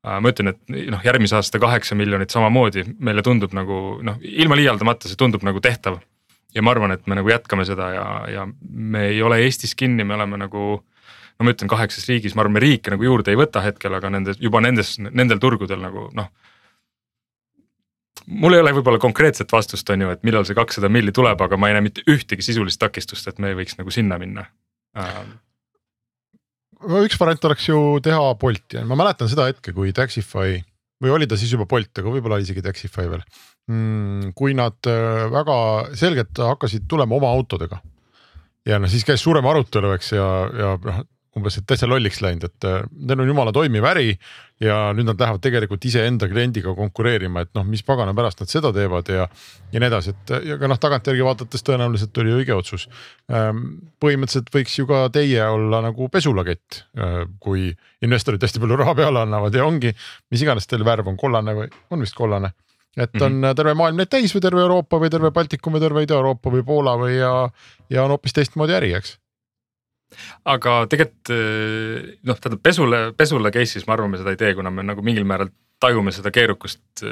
[0.06, 5.10] ma ütlen, et noh, järgmise aasta kaheksa miljonit samamoodi meile tundub nagu noh, ilma liialdamata,
[5.10, 5.98] see tundub nagu tehtav.
[6.54, 10.04] ja ma arvan, et me nagu jätkame seda ja, ja me ei ole Eestis kinni,
[10.04, 10.82] me oleme nagu.
[11.38, 14.10] no ma ütlen kaheksas riigis, ma arvan, me riike nagu juurde ei võta hetkel, aga
[14.10, 16.30] nendes juba nendes, nendel turgudel nagu noh.
[18.26, 21.58] mul ei ole võib-olla konkreetset vastust, on ju, et millal see kakssada milli tuleb, aga
[21.58, 24.46] ma ei näe mitte ühtegi sisulist takistust, et me võiks nagu sinna minna
[27.02, 30.58] üks variant oleks ju teha Bolti, ma mäletan seda hetke, kui Taxify
[31.02, 33.22] või oli ta siis juba Bolt, aga võib-olla isegi Taxify veel
[33.70, 34.32] mm,.
[34.38, 35.58] kui nad äh, väga
[35.98, 37.80] selgelt hakkasid tulema oma autodega.
[38.66, 41.04] ja noh, siis käis suurem arutelu, eks ja, ja noh
[41.38, 44.12] umbes, et täitsa lolliks läinud, et äh, neil on jumala toimiv äri
[44.62, 48.72] ja nüüd nad lähevad tegelikult iseenda kliendiga konkureerima, et noh, mis pagana pärast nad seda
[48.74, 49.28] teevad ja.
[49.72, 52.88] ja nii edasi, et ja ka noh, tagantjärgi vaadates tõenäoliselt oli õige otsus.
[53.30, 53.64] Ähm,
[54.02, 57.70] põhimõtteliselt võiks ju ka teie olla nagu pesulakett, äh, kui
[58.04, 59.94] investorid hästi palju raha peale annavad ja ongi,
[60.32, 62.54] mis iganes teil värv on, kollane või on vist kollane
[62.98, 63.54] et on mm -hmm.
[63.54, 66.96] terve maailm neid täis või terve Euroopa või terve Baltikum või terve Ida-Euroopa või Poola
[66.98, 67.32] või ja,
[67.90, 69.18] ja on hoopis teistmoodi äri, eks
[70.48, 75.04] aga tegelikult eh, noh, tähendab pesule, pesule case'is me seda ei tee, kuna me nagu
[75.04, 77.04] mingil määral tajume seda keerukust,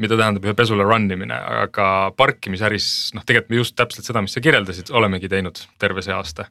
[0.00, 4.36] mida tähendab ühe pesula run imine, aga parkimisäris noh, tegelikult me just täpselt seda, mis
[4.36, 6.48] sa kirjeldasid, olemegi teinud terve see aasta.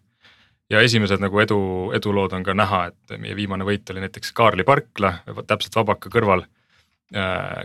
[0.70, 1.60] ja esimesed nagu edu,
[1.94, 6.46] edulood on ka näha, et meie viimane võit oli näiteks Kaarli parkla täpselt Vabaka kõrval.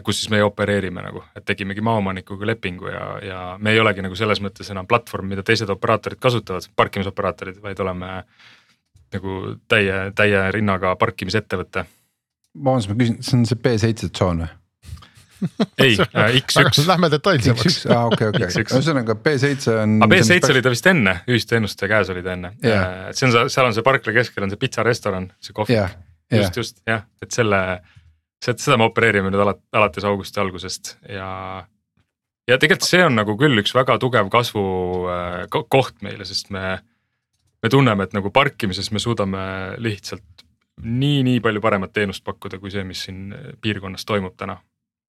[0.04, 4.16] Kus siis meie opereerime nagu, et tegimegi maaomanikuga lepingu ja, ja me ei olegi nagu
[4.18, 8.10] selles mõttes enam platvorm, mida teised operaatorid kasutavad, parkimisoperaatorid, vaid oleme
[9.14, 11.86] nagu täie, täie rinnaga parkimisettevõte
[12.64, 14.54] vabandust, ma küsin, see on see B7 tsoon või?
[15.84, 16.82] ei äh,, X1.
[16.88, 17.84] Lähme detailsemaks.
[17.94, 19.92] aa okei, okei, ühesõnaga B7 on.
[20.02, 23.50] aga B7 oli ta vist enne, ühisteenuste käes oli ta enne yeah., et see on,
[23.52, 25.94] seal on see parkla keskel on see pitsarestoran, see kohvik yeah.,
[26.32, 27.62] just yeah., just jah, et selle.
[28.44, 31.30] Seda me opereerime nüüd alat-, alates augusti algusest ja.
[32.48, 34.64] ja tegelikult see on nagu küll üks väga tugev kasvu
[35.12, 36.78] äh, koht meile, sest me.
[37.62, 39.44] me tunneme, et nagu parkimises me suudame
[39.82, 40.44] lihtsalt
[40.78, 44.60] nii, nii palju paremat teenust pakkuda, kui see, mis siin piirkonnas toimub täna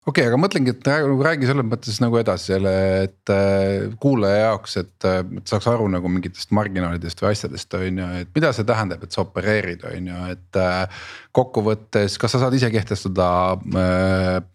[0.07, 2.75] okei okay,, aga mõtlengi, et nagu räägi selles mõttes nagu edasi selle,
[3.07, 8.01] et äh, kuulaja jaoks, et, äh, et saaks aru nagu mingitest marginaalidest või asjadest, on
[8.03, 11.03] ju, et mida see tähendab, et sa opereerid, on ju, et äh,.
[11.35, 13.27] kokkuvõttes, kas sa saad ise kehtestada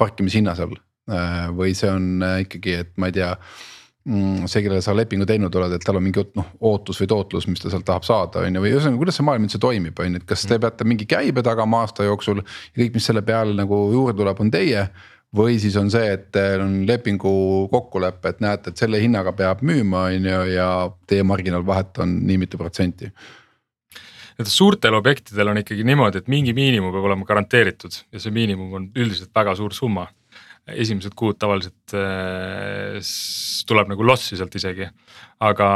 [0.00, 0.74] parkimishinna seal
[1.54, 3.30] või see on ikkagi, et ma ei tea
[4.04, 7.46] Mm, see, kellele sa lepingu teinud oled, et tal on mingi noh ootus või tootlus,
[7.48, 10.18] mis ta sealt tahab saada, on ju, või ühesõnaga, kuidas see maailm üldse toimib, on
[10.18, 10.60] ju, et kas te mm.
[10.60, 12.42] peate mingi käibe tagama aasta jooksul.
[12.44, 14.82] ja kõik, mis selle peale nagu juurde tuleb, on teie.
[15.36, 17.34] Või siis on see, et teil on lepingu
[17.72, 20.68] kokkulepe, et näete, et selle hinnaga peab müüma, on ju, ja
[21.10, 23.10] teie marginaalvahet on nii mitu protsenti.
[24.38, 28.78] Et suurtel objektidel on ikkagi niimoodi, et mingi miinimum peab olema garanteeritud ja see miinimum
[28.78, 30.08] on üldiselt väga suur summa.
[30.64, 32.96] Esimesed kuud tavaliselt äh,
[33.68, 34.88] tuleb nagu lossi sealt isegi.
[35.44, 35.68] aga,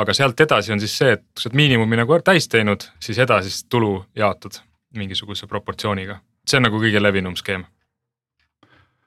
[0.00, 3.20] aga sealt edasi on siis see, et kui sa oled miinimumi nagu täis teinud, siis
[3.22, 4.58] edasist tulu jaotud
[4.96, 7.64] mingisuguse proportsiooniga, see on nagu kõige levinum skeem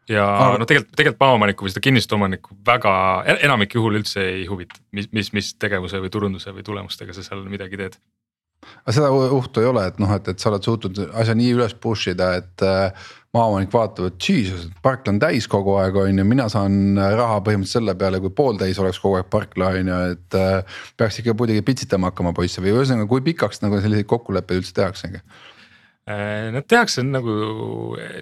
[0.09, 0.61] ja aga...
[0.61, 2.93] no tegelikult, tegelikult maaomanikku või seda kinnistuomanikku väga,
[3.45, 7.45] enamik juhul üldse ei huvita, mis, mis, mis tegevuse või turunduse või tulemustega sa seal
[7.51, 7.99] midagi teed.
[8.83, 11.75] aga seda ohtu ei ole, et noh, et, et sa oled suutnud asja nii üles
[11.79, 16.25] push ida, et äh, maaomanik vaatab, et jesus, parkla on täis kogu aeg, on ju,
[16.27, 20.39] mina saan raha põhimõtteliselt selle peale, kui pooltäis oleks kogu aeg parkla on ju, et
[20.39, 20.81] äh,.
[20.97, 25.23] peaks ikka muidugi pitsitama hakkama poisse või ühesõnaga, kui pikaks nagu selliseid kokkuleppeid üldse tehaksegi?
[26.09, 27.33] Äh, nad tehakse nagu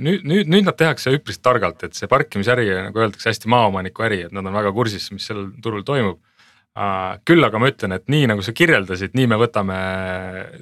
[0.04, 4.26] nüüd, nüüd, nüüd nad tehakse üpris targalt, et see parkimisäri nagu öeldakse hästi maaomaniku äri,
[4.28, 6.20] et nad on väga kursis, mis sellel turul toimub.
[6.76, 9.78] Äh, küll aga ma ütlen, et nii nagu sa kirjeldasid, nii me võtame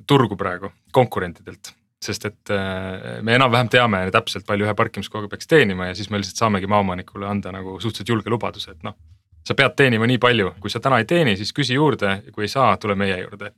[0.08, 1.74] turgu praegu konkurentidelt
[2.06, 6.20] sest et äh, me enam-vähem teame täpselt, palju ühe parkimiskohaga peaks teenima ja siis me
[6.22, 8.94] lihtsalt saamegi maaomanikule anda nagu suhteliselt julge lubaduse, et noh.
[9.42, 12.46] sa pead teenima nii palju, kui sa täna ei teeni, siis küsi juurde ja kui
[12.46, 13.50] ei saa, tule meie juurde.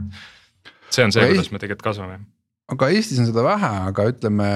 [0.87, 2.21] see on see, kuidas me tegelikult kasvame
[2.67, 4.47] aga Eestis on seda vähe, aga ütleme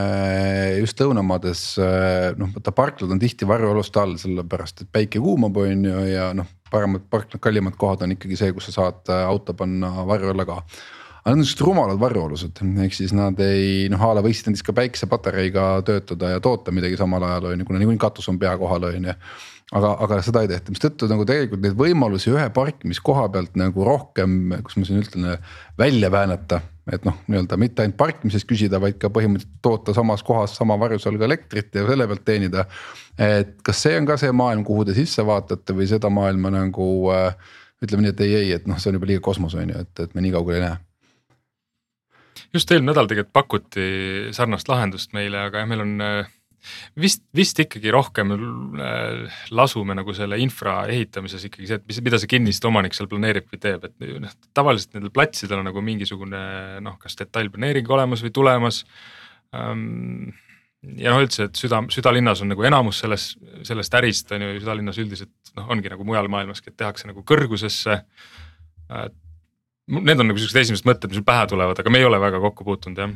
[0.82, 5.86] just lõunamaades äh, noh, vaata parklad on tihti varjualuste all, sellepärast et päike kuumab, on
[5.88, 9.56] ju, ja noh, paremad parklad, kallimad kohad on ikkagi see, kus sa saad äh, auto
[9.58, 10.60] panna varju alla ka
[11.22, 14.66] aga need on siuksed rumalad varjualused, ehk siis nad ei noh, a la võiksid näiteks
[14.66, 18.56] ka päiksepatareiga töötada ja toota midagi samal ajal on ju, kuna niikuinii katus on pea
[18.58, 19.16] kohal on ju
[19.78, 24.56] aga, aga seda ei tehta, mistõttu nagu tegelikult neid võimalusi ühe parkimiskoha pealt nagu rohkem,
[24.58, 25.30] kuidas ma siin ütlen,
[25.80, 26.62] välja väänata.
[26.92, 31.08] Et noh, nii-öelda mitte ainult parkimisest küsida, vaid ka põhimõtteliselt toota samas kohas sama varjus
[31.08, 32.66] all ka elektrit ja selle pealt teenida.
[33.18, 36.88] et kas see on ka see maailm, kuhu te sisse vaatate või seda maailma nagu
[37.16, 37.36] äh,
[37.82, 39.94] ütleme nii, et ei, ei, et noh, see on juba liiga kosmos on ju, et,
[40.06, 40.80] et me nii kaugele ei näe
[42.54, 43.88] just eelmine nädal tegelikult pakuti
[44.36, 46.32] sarnast lahendust meile, aga jah, meil on äh,
[47.00, 52.20] vist, vist ikkagi rohkem äh, lasume nagu selle infra ehitamises ikkagi see, et mis, mida
[52.22, 56.44] see kinnistuomanik seal planeerib või teeb, et noh, tavaliselt nendel platsidel on nagu mingisugune
[56.86, 58.84] noh, kas detailplaneering olemas või tulemas
[59.58, 60.32] ähm,
[60.82, 65.02] ja noh, üldse, et süda, südalinnas on nagu enamus sellest, sellest ärist on ju, südalinnas
[65.02, 68.00] üldiselt noh, ongi nagu mujal maailmaski, et tehakse nagu kõrgusesse.
[69.92, 72.42] Need on nagu siuksed esimesed mõtted, mis sul pähe tulevad, aga me ei ole väga
[72.42, 73.14] kokku puutunud jah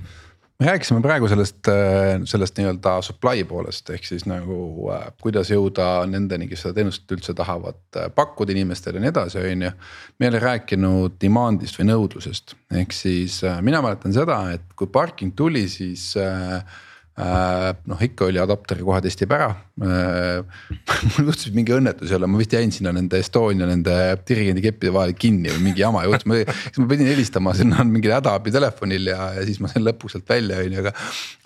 [0.60, 6.06] me rääkisime praegu sellest, äh, sellest nii-öelda supply poolest, ehk siis nagu äh, kuidas jõuda
[6.10, 9.74] nendeni, kes seda teenust üldse tahavad äh, pakkuda inimestele ja nii edasi, on ju.
[10.20, 15.36] me ei ole rääkinud demand'ist või nõudlusest, ehk siis mina mäletan seda, et kui parking
[15.36, 16.62] tuli, siis äh,
[17.16, 19.48] noh, ikka oli adapteri kohe testib ära.
[19.80, 20.44] Äh,
[21.16, 23.96] mul juhtus mingi õnnetus jälle, ma vist jäin sinna nende Estonia nende
[24.28, 29.12] dirigendi keppide vahele kinni või mingi jama juhtus, siis ma pidin helistama sinna mingile hädaabitelefonil
[29.14, 30.96] ja, ja siis ma sain lõpuks sealt välja, on ju, aga.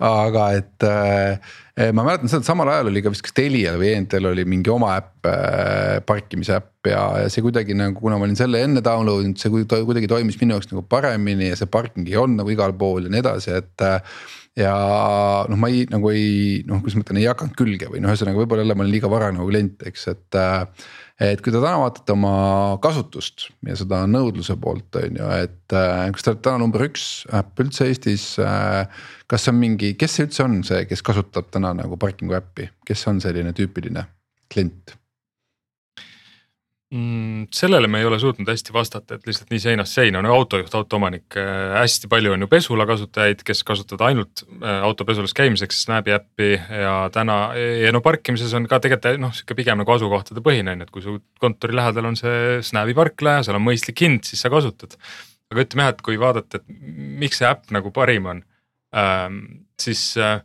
[0.10, 1.54] aga et äh,
[1.94, 4.74] ma mäletan seda, et samal ajal oli ka vist kas Telial või ENT-l oli mingi
[4.74, 8.82] oma äpp äh,, parkimise äpp ja, ja see kuidagi nagu, kuna ma olin selle enne
[8.86, 12.58] download inud, see kuidagi toimis minu jaoks nagu paremini ja see parking ei olnud nagu
[12.58, 13.88] igal pool ja nii edasi, et
[14.60, 14.74] ja
[15.50, 18.42] noh, ma ei nagu ei noh, kuidas ma ütlen, ei hakanud külge või noh, ühesõnaga
[18.42, 21.82] võib-olla jälle ma olen liiga vara nagu klient, eks, et äh, et kui te täna
[21.82, 22.34] vaatate oma
[22.84, 27.10] kasutust ja seda nõudluse poolt on ju, et äh, kas te olete täna number üks
[27.40, 28.86] äpp üldse Eestis äh,.
[29.30, 32.70] kas see on mingi, kes see üldse on see, kes kasutab täna nagu parkingu äppi,
[32.88, 34.08] kes on selline tüüpiline
[34.52, 34.99] klient?
[36.94, 37.48] Mm,?
[37.54, 41.38] sellele me ei ole suutnud hästi vastata, et lihtsalt nii seinast seina, no autojuht, autoomanik
[41.38, 46.52] äh,, hästi palju on ju pesula kasutajaid, kes kasutavad ainult äh, autopesulas käimiseks Snapi äppi
[46.58, 50.84] ja täna ja no parkimises on ka tegelikult noh, sihuke pigem nagu asukohtade põhine on
[50.84, 54.26] ju, et kui su kontori lähedal on see Snapi parkla ja seal on mõistlik hind,
[54.28, 54.98] siis sa kasutad.
[55.50, 56.78] aga ütleme jah, et kui vaadata, et
[57.22, 58.44] miks see äpp nagu parim on
[58.98, 59.42] ähm,,
[59.80, 60.40] siis äh,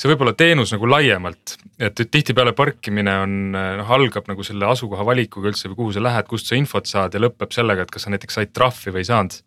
[0.00, 5.04] see võib olla teenus nagu laiemalt, et tihtipeale parkimine on noh, algab nagu selle asukoha
[5.04, 8.06] valikuga üldse või kuhu sa lähed, kust sa infot saad ja lõpeb sellega, et kas
[8.06, 9.40] sa näiteks said trahvi või ei saanud.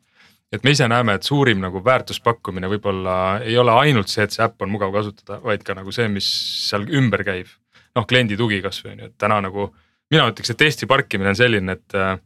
[0.53, 4.43] et me ise näeme, et suurim nagu väärtuspakkumine võib-olla ei ole ainult see, et see
[4.45, 6.27] äpp on mugav kasutada, vaid ka nagu see, mis
[6.69, 7.49] seal ümber käib.
[7.95, 9.71] noh, kliendi tugi kasvõi on ju, et täna nagu
[10.13, 12.19] mina ütleks, et Eesti parkimine on selline, et äh,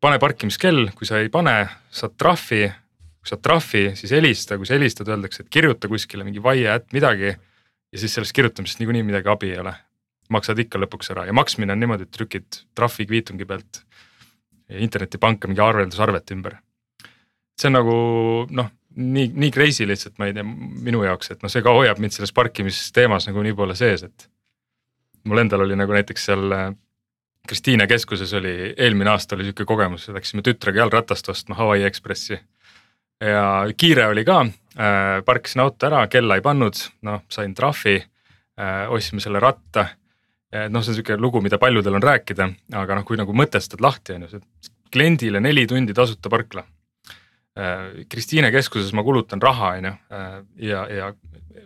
[0.00, 1.54] pane parkimiskell, kui sa ei pane,
[1.90, 2.66] saad trahvi
[3.28, 6.92] kui saad trahvi, siis helista, kui sa helistad, öeldakse, et kirjuta kuskile mingi vaie ätt
[6.96, 7.36] midagi.
[7.92, 9.74] ja siis sellest kirjutamisest niikuinii midagi abi ei ole.
[10.28, 13.80] maksad ikka lõpuks ära ja maksmine on niimoodi, et trükid trahvi kviitungi pealt
[14.68, 16.56] internetipanka mingi arveldusarvet ümber.
[17.60, 17.94] see on nagu
[18.50, 21.98] noh, nii, nii crazy lihtsalt, ma ei tea, minu jaoks, et noh, see ka hoiab
[21.98, 24.28] mind selles parkimisteemas nagu nii poole sees, et.
[25.24, 26.68] mul endal oli nagu näiteks seal äh,
[27.48, 32.36] Kristiine keskuses oli eelmine aasta oli sihuke kogemus, läksime tütrega jalgratast ostma Hawaii Ekspressi
[33.20, 33.44] ja
[33.76, 39.22] kiire oli ka äh,, parkisin auto ära, kella ei pannud, noh sain trahvi äh,, ostsime
[39.24, 39.88] selle ratta.
[40.48, 42.46] noh, see on sihuke lugu, mida paljudel on rääkida,
[42.80, 44.40] aga noh, kui nagu mõtestad lahti on ju,
[44.88, 46.64] kliendile neli tundi tasuta parkla
[47.58, 48.04] äh,.
[48.08, 49.92] Kristiine keskuses ma kulutan raha, on ju,
[50.70, 51.12] ja, ja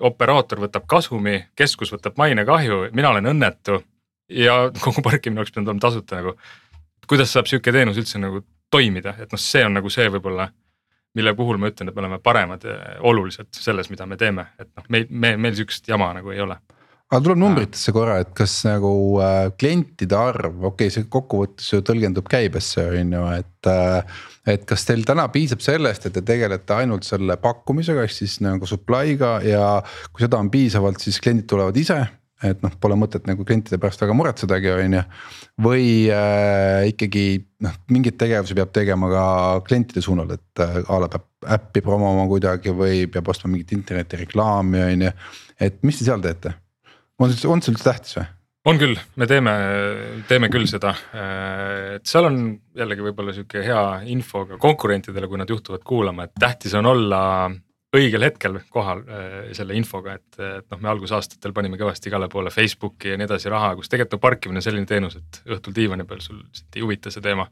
[0.00, 3.82] operaator võtab kasumi, keskus võtab mainekahju, mina olen õnnetu
[4.32, 6.34] ja kogu parkimine oleks pidanud olema tasuta nagu.
[7.06, 10.48] kuidas saab sihuke teenus üldse nagu toimida, et noh, see on nagu see võib-olla
[11.14, 14.70] mille puhul ma ütlen, et me oleme paremad eh, oluliselt selles, mida me teeme, et
[14.70, 16.56] noh, me, me, meil sihukest jama nagu ei ole.
[17.12, 21.82] Aga tuleb numbritesse korra, et kas nagu äh, klientide arv, okei okay,, see kokkuvõttes ju
[21.84, 24.22] tõlgendub käibesse on ju, et äh,.
[24.48, 28.66] et kas teil täna piisab sellest, et te tegelete ainult selle pakkumisega, ehk siis nagu
[28.66, 29.66] supply'ga ja
[30.10, 32.00] kui seda on piisavalt, siis kliendid tulevad ise
[32.46, 35.02] et noh, pole mõtet nagu klientide pärast väga muretsedagi, on ju.
[35.62, 37.24] või äh, ikkagi
[37.64, 39.24] noh, mingeid tegevusi peab tegema ka
[39.68, 41.28] klientide suunal, et äh, a la peab
[41.58, 45.16] äppi promoma kuidagi või peab ostma mingit internetireklaami, on ju.
[45.68, 46.54] et mis te seal teete,
[47.18, 48.28] on see, on see üldse tähtis või?
[48.70, 49.52] on küll, me teeme,
[50.28, 50.92] teeme küll seda,
[51.96, 52.36] et seal on
[52.78, 57.22] jällegi võib-olla sihuke hea info ka konkurentidele, kui nad juhtuvad kuulama, et tähtis on olla
[57.96, 62.52] õigel hetkel kohal äh, selle infoga, et, et noh, me algusaastatel panime kõvasti igale poole
[62.52, 66.06] Facebooki ja nii edasi raha, kus tegelikult no parkimine on selline teenus, et õhtul diivani
[66.08, 67.46] peal sul lihtsalt ei huvita see teema.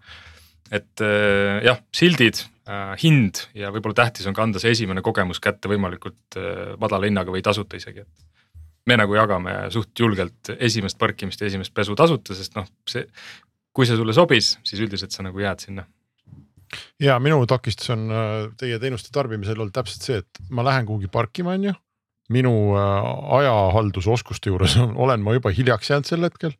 [0.70, 5.42] et äh, jah, sildid, äh, hind ja võib-olla tähtis on ka anda see esimene kogemus
[5.44, 6.40] kätte võimalikult
[6.80, 8.26] madala hinnaga või tasuta isegi, et.
[8.88, 13.04] me nagu jagame suht julgelt esimest parkimist ja esimest pesu tasuta, sest noh, see,
[13.76, 15.84] kui see sulle sobis, siis üldiselt sa nagu jääd sinna
[17.02, 18.30] ja minu takistus on äh,
[18.60, 21.74] teie teenuste tarbimisel olnud täpselt see, et ma lähen kuhugi parkima, on ju.
[22.30, 26.54] minu äh, ajahaldusoskuste juures olen ma juba hiljaks jäänud sel hetkel.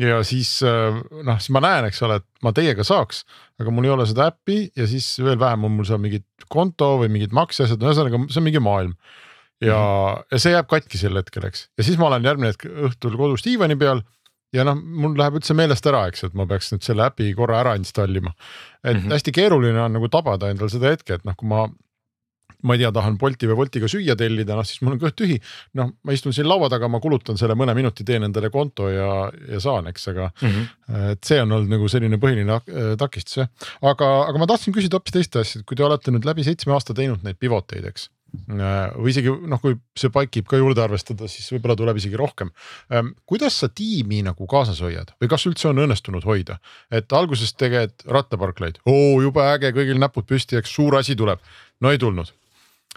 [0.00, 3.24] ja siis äh, noh, siis ma näen, eks ole, et ma teiega saaks,
[3.60, 6.96] aga mul ei ole seda äppi ja siis veel vähem on mul seal mingit konto
[7.02, 8.94] või mingid makseasjad, ühesõnaga see on mingi maailm
[9.60, 10.24] ja mm, -hmm.
[10.32, 13.44] ja see jääb katki sel hetkel, eks, ja siis ma olen järgmine hetk õhtul kodus
[13.44, 14.00] diivani peal
[14.56, 17.60] ja noh, mul läheb üldse meelest ära, eks, et ma peaks nüüd selle äpi korra
[17.64, 18.34] ära installima.
[18.82, 19.12] et mm -hmm.
[19.12, 21.68] hästi keeruline on nagu tabada endal seda hetke, et noh, kui ma
[22.62, 25.38] ma ei tea, tahan Bolti või Woltiga süüa tellida, noh siis mul on kõht tühi.
[25.74, 29.30] noh, ma istun siin laua taga, ma kulutan selle mõne minuti, teen endale konto ja,
[29.48, 30.48] ja saan, eks, aga mm.
[30.48, 31.10] -hmm.
[31.12, 32.60] et see on olnud nagu selline põhiline
[32.98, 33.48] takistus jah.
[33.82, 36.72] aga, aga ma tahtsin küsida hoopis teist asja, et kui te olete nüüd läbi seitsme
[36.72, 38.19] aasta teinud neid pivoteid, eks Äh,
[38.50, 42.50] või isegi noh, kui see paikib ka juurde arvestada, siis võib-olla tuleb isegi rohkem.
[42.92, 45.14] Ähm, kuidas sa tiimi nagu kaasas hoiad?
[45.20, 46.58] Või kas üldse on õnnestunud hoida,
[46.90, 51.42] et alguses tegeled rattaparklaid, oo jube äge, kõigil näpud püsti, eks suur asi tuleb,
[51.80, 52.34] no ei tulnud.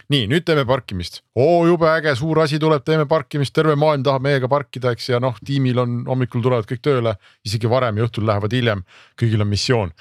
[0.10, 4.26] Nii, nüüd teeme parkimist, oo jube äge, suur asi tuleb, teeme parkimist, terve maailm tahab
[4.26, 7.14] meiega parkida, eks ja noh, tiimil on hommikul tulevad kõik tööle,
[7.46, 8.82] isegi varem ja õhtul lähevad hiljem,
[9.20, 9.94] kõigil on missioon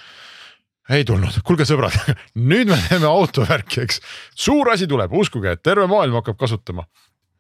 [0.91, 1.95] ei tulnud, kuulge sõbrad
[2.51, 4.03] nüüd me teeme autovärki, eks.
[4.35, 6.87] suur asi tuleb, uskuge, et terve maailm hakkab kasutama.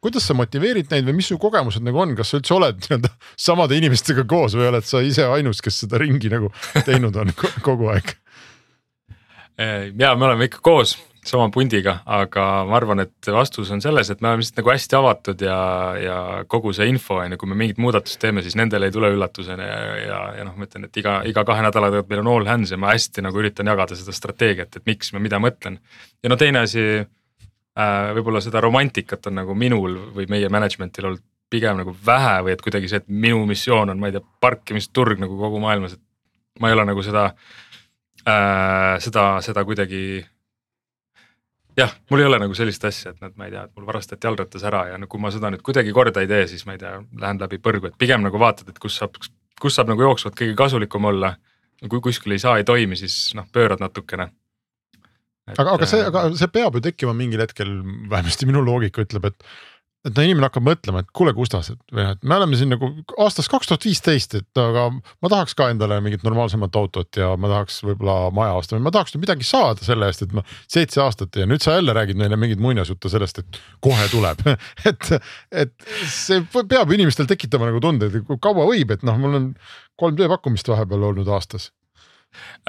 [0.03, 3.13] kuidas sa motiveerid neid või mis su kogemused nagu on, kas sa üldse oled nii-öelda
[3.39, 6.53] samade inimestega koos või oled sa ise ainus, kes seda ringi nagu
[6.87, 7.33] teinud on
[7.67, 8.17] kogu aeg?
[9.59, 14.23] ja me oleme ikka koos, sama pundiga, aga ma arvan, et vastus on selles, et
[14.23, 15.59] me oleme lihtsalt nagu hästi avatud ja,
[16.03, 16.17] ja
[16.51, 19.69] kogu see info on ju, kui me mingit muudatust teeme, siis nendele ei tule üllatusena
[19.69, 22.51] ja, ja, ja noh, ma ütlen, et iga, iga kahe nädala tagant meil on all
[22.51, 25.79] hands ja ma hästi nagu üritan jagada seda strateegiat, et miks ma mida mõtlen.
[26.23, 31.25] ja no teine asi äh,, võib-olla seda romantikat on nagu minul või meie management'il olnud
[31.53, 35.23] pigem nagu vähe või et kuidagi see, et minu missioon on, ma ei tea, parkimisturg
[35.23, 37.29] nagu kogu maailmas, et ma ei ole nagu seda
[38.27, 40.25] äh,, seda, seda kuidagi
[41.77, 44.29] jah, mul ei ole nagu sellist asja, et näed, ma ei tea, et mul varastati
[44.29, 46.83] jalgratas ära ja no kui ma seda nüüd kuidagi korda ei tee, siis ma ei
[46.83, 49.17] tea, lähen läbi põrgu, et pigem nagu vaatad, et kus saab,
[49.61, 51.37] kus saab nagu jooksvalt kõige kasulikum olla.
[51.83, 54.29] kui kuskil ei saa, ei toimi, siis noh, pöörad natukene.
[55.59, 57.73] aga, aga see, äh, aga see peab ju tekkima mingil hetkel,
[58.11, 59.43] vähemasti minu loogika ütleb, et
[60.03, 62.73] et no inimene hakkab mõtlema, et kuule, Gustas, et või noh, et me oleme siin
[62.75, 62.89] nagu
[63.23, 67.51] aastast kaks tuhat viisteist, et aga ma tahaks ka endale mingit normaalsemat autot ja ma
[67.53, 71.03] tahaks võib-olla maja osta või ma tahaks nüüd midagi saada selle eest, et ma seitse
[71.05, 74.43] aastat ja nüüd sa jälle räägid meile mingeid muinasjutte sellest, et kohe tuleb
[74.91, 75.13] et,
[75.65, 75.77] et
[76.11, 79.49] see peab inimestel tekitama nagu tunde, et kaua võib, et noh, mul on
[80.03, 81.71] kolm tööpakkumist vahepeal olnud aastas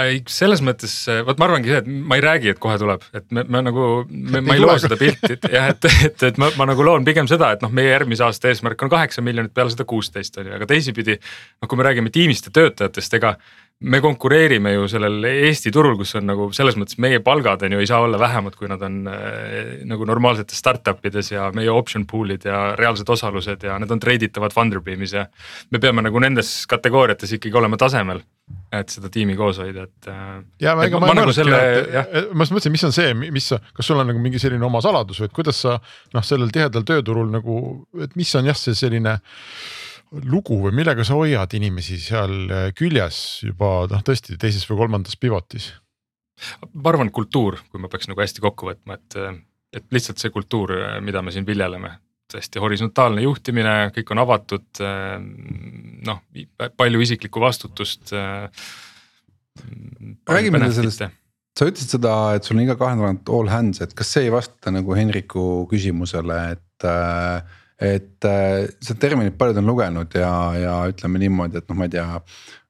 [0.02, 0.94] ei, selles mõttes,
[1.28, 3.90] vot ma arvangi see, et ma ei räägi, et kohe tuleb, et me, me nagu,
[4.10, 7.30] ma ei loo seda pilti, et jah, et, et, et ma, ma nagu loon pigem
[7.30, 10.56] seda, et noh, meie järgmise aasta eesmärk on kaheksa miljonit, peale seda kuusteist on ju,
[10.58, 11.20] aga teisipidi.
[11.62, 13.38] noh, kui me räägime tiimist ja töötajatest, ega
[13.84, 17.82] me konkureerime ju sellel Eesti turul, kus on nagu selles mõttes meie palgad on ju
[17.84, 22.06] ei saa olla vähemad, kui nad on äh, nagu normaalsetes startup ides ja meie option
[22.08, 25.26] pool'id ja reaalsed osalused ja need on treiditavad Funderbeamis ja.
[25.72, 28.24] me peame nagu nendes kategooriates ikkagi olema tasemel,
[28.74, 30.10] et seda tiimi koos hoida, et.
[30.10, 31.60] Äh, ja ma, ega ma, ma, ma nagu selle,
[32.34, 35.22] ma just mõtlesin, mis on see, mis, kas sul on nagu mingi selline oma saladus
[35.22, 37.58] või et kuidas sa noh, sellel tihedal tööturul nagu,
[38.04, 39.18] et mis on jah, see selline
[40.30, 45.18] lugu või millega sa hoiad inimesi seal äh, küljes juba noh, tõesti teises või kolmandas
[45.20, 45.72] pivotis?
[46.74, 49.20] ma arvan, kultuur, kui ma peaks nagu hästi kokku võtma, et,
[49.78, 50.74] et lihtsalt see kultuur,
[51.06, 51.94] mida me siin viljeleme,
[52.38, 54.84] hästi horisontaalne juhtimine, kõik on avatud.
[56.08, 56.22] noh,
[56.78, 58.14] palju isiklikku vastutust.
[60.30, 61.04] räägime sellest,
[61.54, 64.34] sa ütlesid seda, et sul on iga kahe nädalat all hands, et kas see ei
[64.34, 70.76] vasta nagu Henriku küsimusele, et äh, et äh, seda terminit paljud on lugenud ja, ja
[70.90, 72.10] ütleme niimoodi, et noh, ma ei tea.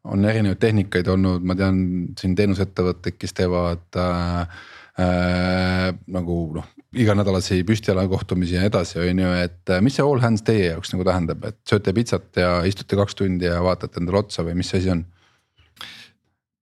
[0.04, 1.78] on erinevaid tehnikaid olnud, ma tean
[2.20, 4.64] siin teenusettevõtteid, kes teevad äh,
[4.94, 10.22] nagu noh iganädalasi püstijala kohtumisi ja nii edasi, on ju, et äh, mis see all
[10.22, 14.22] hands teie jaoks nagu tähendab, et sööte pitsat ja istute kaks tundi ja vaatate endale
[14.22, 15.04] otsa või mis see asi on?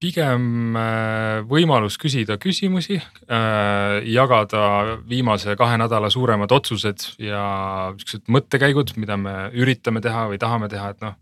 [0.01, 4.63] pigem äh, võimalus küsida küsimusi, äh, jagada
[5.05, 7.43] viimase kahe nädala suuremad otsused ja
[7.99, 11.19] siuksed mõttekäigud, mida me üritame teha või tahame teha, et noh.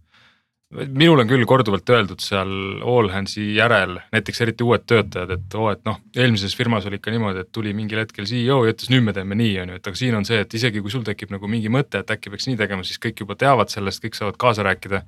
[0.69, 2.51] Minul on küll korduvalt öeldud seal
[2.85, 7.13] all hands'i järel, näiteks eriti uued töötajad, et oo, et noh, eelmises firmas oli ikka
[7.13, 9.89] niimoodi, et tuli mingil hetkel CEO ja ütles, nüüd me teeme nii, on ju, et
[9.89, 12.45] aga siin on see, et isegi kui sul tekib nagu mingi mõte, et äkki peaks
[12.51, 15.01] nii tegema, siis kõik juba teavad sellest, kõik saavad kaasa rääkida.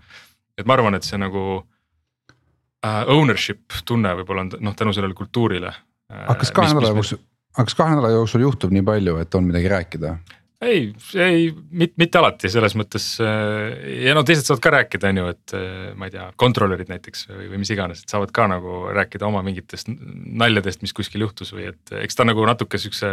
[0.57, 5.69] et ma arvan, et see nagu uh, ownership tunne võib-olla on noh, tänu sellele kultuurile
[5.69, 6.25] uh,.
[6.25, 7.21] aga kas kahe nädala jooksul,
[7.53, 10.17] aga kas kahe nädala jooksul juhtub nii palju, et on midagi rääkida?
[10.61, 15.21] Ei, ei mitte, mitte alati selles mõttes äh, ja no teised saavad ka rääkida, on
[15.21, 15.55] ju, et
[15.97, 19.43] ma ei tea, kontrolörid näiteks või, või mis iganes, et saavad ka nagu rääkida oma
[19.45, 23.11] mingitest naljadest, mis kuskil juhtus või et eks ta nagu natuke siukse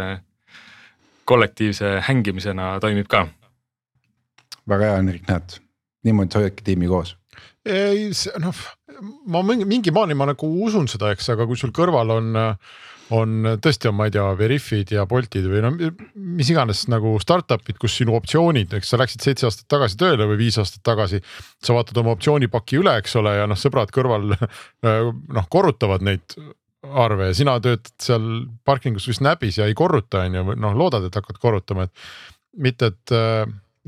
[1.29, 3.27] kollektiivse hängimisena toimib ka.
[4.69, 5.59] väga hea, Henrik, näed,
[6.05, 7.15] niimoodi sa hoiadki tiimi koos.
[7.65, 8.09] ei,
[8.41, 8.65] noh
[9.29, 12.31] ma mingi, mingi maani ma nagu usun seda, eks, aga kui sul kõrval on,
[13.15, 17.79] on tõesti on, ma ei tea, Veriffid ja Boltid või no mis iganes nagu startup'id,
[17.81, 21.21] kus sinu optsioonid, eks sa läksid seitse aastat tagasi tööle või viis aastat tagasi.
[21.63, 24.33] sa vaatad oma optsioonipaki üle, eks ole, ja noh, sõbrad kõrval
[25.37, 26.37] noh korrutavad neid
[26.83, 28.27] arve ja sina töötad seal
[28.65, 32.93] parkingus või Snapis ja ei korruta, on ju, noh loodad, et hakkad korrutama, et mitte,
[32.93, 33.17] et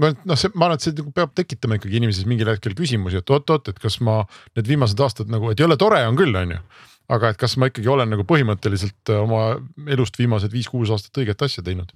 [0.01, 3.33] noh, see, ma arvan, et see nagu peab tekitama ikkagi inimeses mingil hetkel küsimusi, et
[3.33, 4.21] oot-oot, et kas ma
[4.57, 6.61] need viimased aastad nagu, et jõle tore on küll, on ju.
[7.11, 9.57] Aga et kas ma ikkagi olen nagu põhimõtteliselt äh, oma
[9.91, 11.91] elust viimased viis-kuus aastat õiget asja teinud?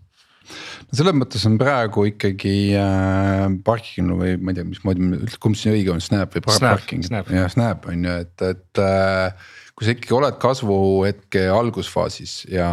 [0.85, 5.73] No selles mõttes on praegu ikkagi äh, parking või ma ei tea, mismoodi, kumb siin
[5.73, 9.95] õige on, Snap või snap, parking, jah, Snap on ju, et, et äh, kui sa
[9.95, 12.69] ikkagi oled kasvuhetke algusfaasis ja,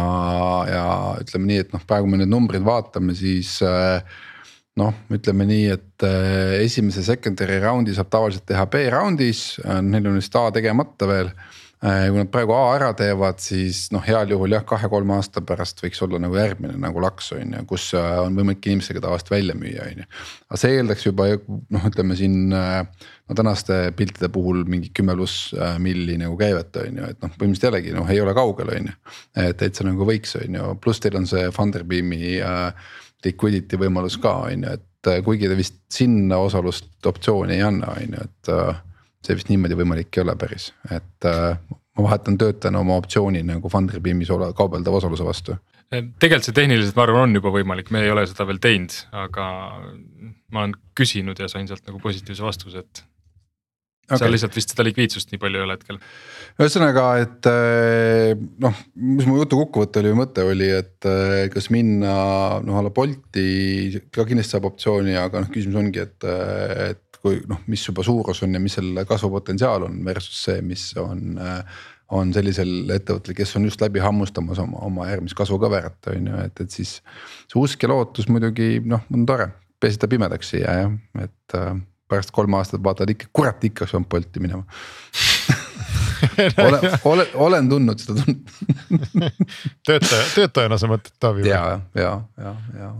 [0.69, 0.83] ja
[1.23, 4.05] ütleme nii, et noh, praegu me need numbrid vaatame, siis äh,
[4.79, 9.43] noh, ütleme nii, et äh, esimese secondary round'i saab tavaliselt teha B round'is,
[9.81, 11.33] neil on vist A tegemata veel.
[11.83, 15.81] Äh, kui nad praegu A ära teevad, siis noh, heal juhul jah, kahe-kolme aasta pärast
[15.83, 19.55] võiks olla nagu järgmine nagu laks on ju, kus äh, on võimalik inimestega tavaliselt välja
[19.59, 20.07] müüa, on ju.
[20.47, 25.51] aga see eeldaks juba noh, ütleme siin äh, no tänaste piltide puhul mingi kümme pluss
[25.83, 28.95] milli nagu käivet on ju, et noh, põhimõtteliselt jällegi noh, ei ole kaugel, on ju.
[29.43, 32.95] et täitsa nagu võiks, on ju, pluss teil on see Funderbeami äh,
[33.27, 38.15] liquidity võimalus ka on ju, et kuigi ta vist sinna osalust optsiooni ei anna, on
[38.15, 38.55] ju, et
[39.23, 41.55] see vist niimoodi võimalik ei ole päris, et äh,
[41.97, 45.57] ma vahetan töötajana oma optsiooni nagu Funderbeamis kaubeldava osaluse vastu.
[45.91, 48.95] tegelikult see tehniliselt, ma arvan, on juba võimalik, me ei ole seda veel teinud,
[49.25, 49.47] aga
[50.53, 53.03] ma olen küsinud ja sain sealt nagu positiivse vastuse, et
[54.07, 54.23] okay..
[54.23, 56.01] seal lihtsalt vist seda likviidsust nii palju ei ole hetkel.
[56.57, 58.33] ühesõnaga, et äh,
[58.65, 62.17] noh, mis mu jutu kokkuvõte oli või mõte oli, et äh, kas minna
[62.65, 66.29] noh a la Bolti ka kindlasti saab optsiooni, aga noh, küsimus ongi, et,
[66.89, 70.91] et kui noh, mis juba suurus on ja mis selle kasvupotentsiaal on versus see, mis
[70.99, 71.39] on
[72.13, 76.61] on sellisel ettevõttel, kes on just läbi hammustamas oma, oma järgmist kasvukõverat on ju, et,
[76.61, 76.97] et siis.
[77.49, 79.47] see usk ja lootus muidugi noh, on tore,
[79.79, 80.93] peaasi, et ta pimedaks ei jää jah,
[81.23, 81.71] et äh,
[82.11, 84.63] pärast kolme aastat vaatad ikka, kurat ikka pidanud Bolti minema
[86.67, 88.53] olen, olen, olen tundnud seda tunnet
[89.87, 91.47] töötaja, töötajana sa mõtled Taavi?
[91.49, 91.63] ja,
[91.97, 92.93] ja, ja, ja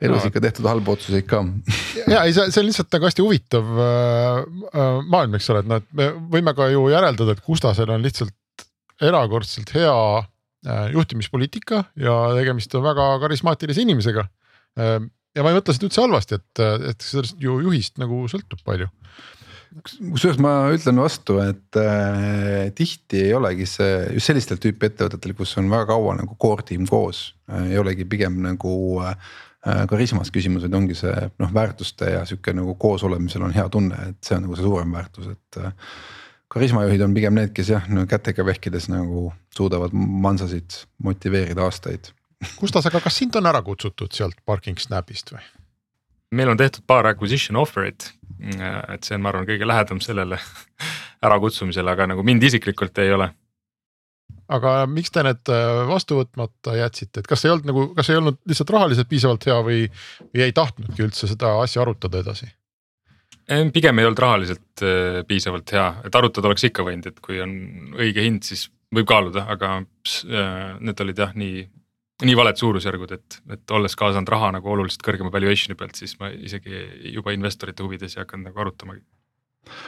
[0.00, 0.30] elus no.
[0.30, 1.42] ikka tehtud halbu otsuseid ka.
[2.12, 4.40] Ja ei, see, see on lihtsalt nagu hästi huvitav äh,
[4.70, 8.04] äh, maailm, eks ole, et noh, et me võime ka ju järeldada, et Gustasel on
[8.06, 8.66] lihtsalt
[9.04, 14.28] erakordselt hea äh, juhtimispoliitika ja tegemist on väga karismaatilise inimesega.
[14.78, 16.60] Ja ma ei mõtle seda üldse halvasti, et,
[16.92, 18.86] et sellest ju juhist nagu sõltub palju.
[19.98, 25.52] Kusjuures ma ütlen vastu, et äh, tihti ei olegi see just sellistel tüüpi ettevõtetel, kus
[25.60, 28.72] on väga kaua nagu core tiim koos äh,, ei olegi pigem nagu
[29.04, 29.16] Äh,
[29.90, 34.22] karismas küsimus, et ongi see noh, väärtuste ja sihuke nagu koosolemisel on hea tunne, et
[34.24, 35.60] see on nagu see suurem väärtus, et.
[35.62, 35.74] Äh,
[36.48, 42.08] karismajuhid on pigem need, kes jah, kätega vehkides nagu suudavad mansasid motiveerida aastaid.
[42.56, 45.44] Gustas, aga kas sind on ära kutsutud sealt Parking Snapist või?
[46.30, 48.10] meil on tehtud paar acquisition offer'it,
[48.92, 50.38] et see on, ma arvan, kõige lähedam sellele
[51.26, 53.30] ärakutsumisele, aga nagu mind isiklikult ei ole
[54.48, 58.20] aga miks te need äh, vastu võtmata jätsite, et kas ei olnud nagu, kas ei
[58.20, 59.82] olnud lihtsalt rahaliselt piisavalt hea või,
[60.32, 62.50] või ei tahtnudki üldse seda asja arutada edasi?
[63.72, 67.52] pigem ei olnud rahaliselt äh, piisavalt hea, et arutada oleks ikka võinud, et kui on
[67.96, 71.62] õige hind, siis võib kaaluda, aga äh, need olid jah, nii,
[72.28, 76.28] nii valed suurusjärgud, et, et olles kaasanud raha nagu oluliselt kõrgema valuation'i pealt, siis ma
[76.32, 76.82] isegi
[77.14, 79.04] juba investorite huvides ei hakanud nagu arutamagi.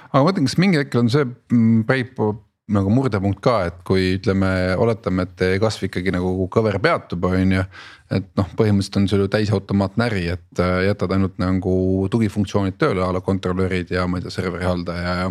[0.09, 2.33] aga ma mõtlen, kas mingil hetkel on see mm, Peipo
[2.71, 4.51] nagu murdepunkt ka, et kui ütleme,
[4.81, 7.64] oletame, et kasv ikkagi nagu kõver peatub, on ju.
[8.11, 11.75] et noh, põhimõtteliselt on sul ju täisautomaatne äri, et äh, jätad ainult nagu
[12.11, 15.29] tugifunktsioonid tööle a la kontrolörid ja ma ei tea, serveri haldaja ja.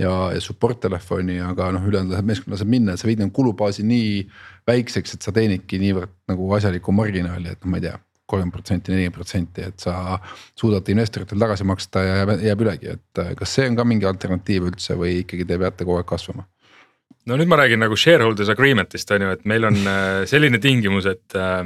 [0.00, 3.34] ja, ja support telefoni, aga noh, ülejäänud läheb meeskond laseb minna, et sa viid nagu
[3.36, 4.22] kulubaasi nii
[4.68, 8.00] väikseks, et sa teenidki niivõrd nagu asjalikku marginaali, et noh, ma ei tea
[8.32, 10.16] kolmkümmend protsenti, nelikümmend protsenti, et sa
[10.56, 14.08] suudad investoritele tagasi maksta ja jääb, jääb ülegi, et äh, kas see on ka mingi
[14.08, 16.48] alternatiiv üldse või ikkagi te peate kogu aeg kasvama?
[17.28, 21.06] No nüüd ma räägin nagu shareholders agreement'ist on ju, et meil on äh, selline tingimus,
[21.10, 21.60] et äh,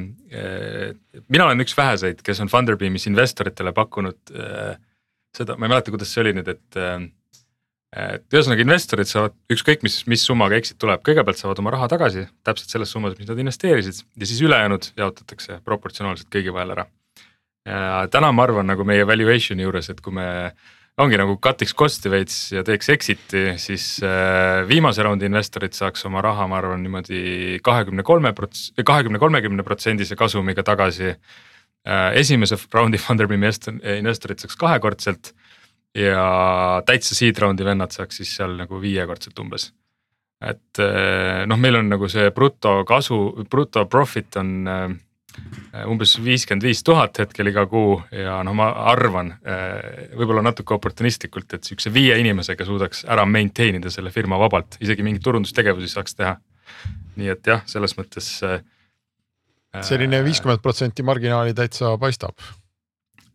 [1.32, 4.74] mina olen üks väheseid, kes on Funderbeamis investoritele pakkunud äh,
[5.36, 6.98] seda, ma ei mäleta, kuidas see oli nüüd, et äh,.
[7.96, 12.26] et ühesõnaga investorid saavad ükskõik mis, mis summaga exit tuleb, kõigepealt saavad oma raha tagasi
[12.44, 16.84] täpselt selles summas, mis nad investeerisid ja siis ülejäänud jaotatakse proportsionaalselt kõigi vahel ära.
[18.12, 20.26] täna ma arvan nagu meie valuation'i juures, et kui me
[21.02, 26.22] ongi nagu cut'iks cost'i veits ja teeks exit'i, siis äh, viimase raundi investorid saaks oma
[26.24, 31.12] raha, ma arvan niimoodi kahekümne kolme prots-, kahekümne, kolmekümne protsendise kasumiga tagasi.
[31.86, 33.52] Äh, esimese raundi Funderbeami
[33.98, 35.34] investorid saaks kahekordselt
[35.96, 36.22] ja
[36.88, 39.70] täitsa seed round'i vennad saaks siis seal nagu viiekordselt umbes.
[40.40, 44.66] et äh, noh, meil on nagu see brutokasu, bruto profit on
[45.84, 51.56] umbes viiskümmend viis tuhat hetkel iga kuu ja noh, ma arvan äh, võib-olla natuke oportunistlikult,
[51.56, 56.16] et sihukese viie inimesega suudaks ära maintain ida selle firma vabalt, isegi mingeid turundustegevusi saaks
[56.16, 56.36] teha.
[57.16, 58.28] nii et jah, selles mõttes.
[58.44, 58.60] Äh,
[59.84, 62.40] selline viiskümmend protsenti marginaali täitsa paistab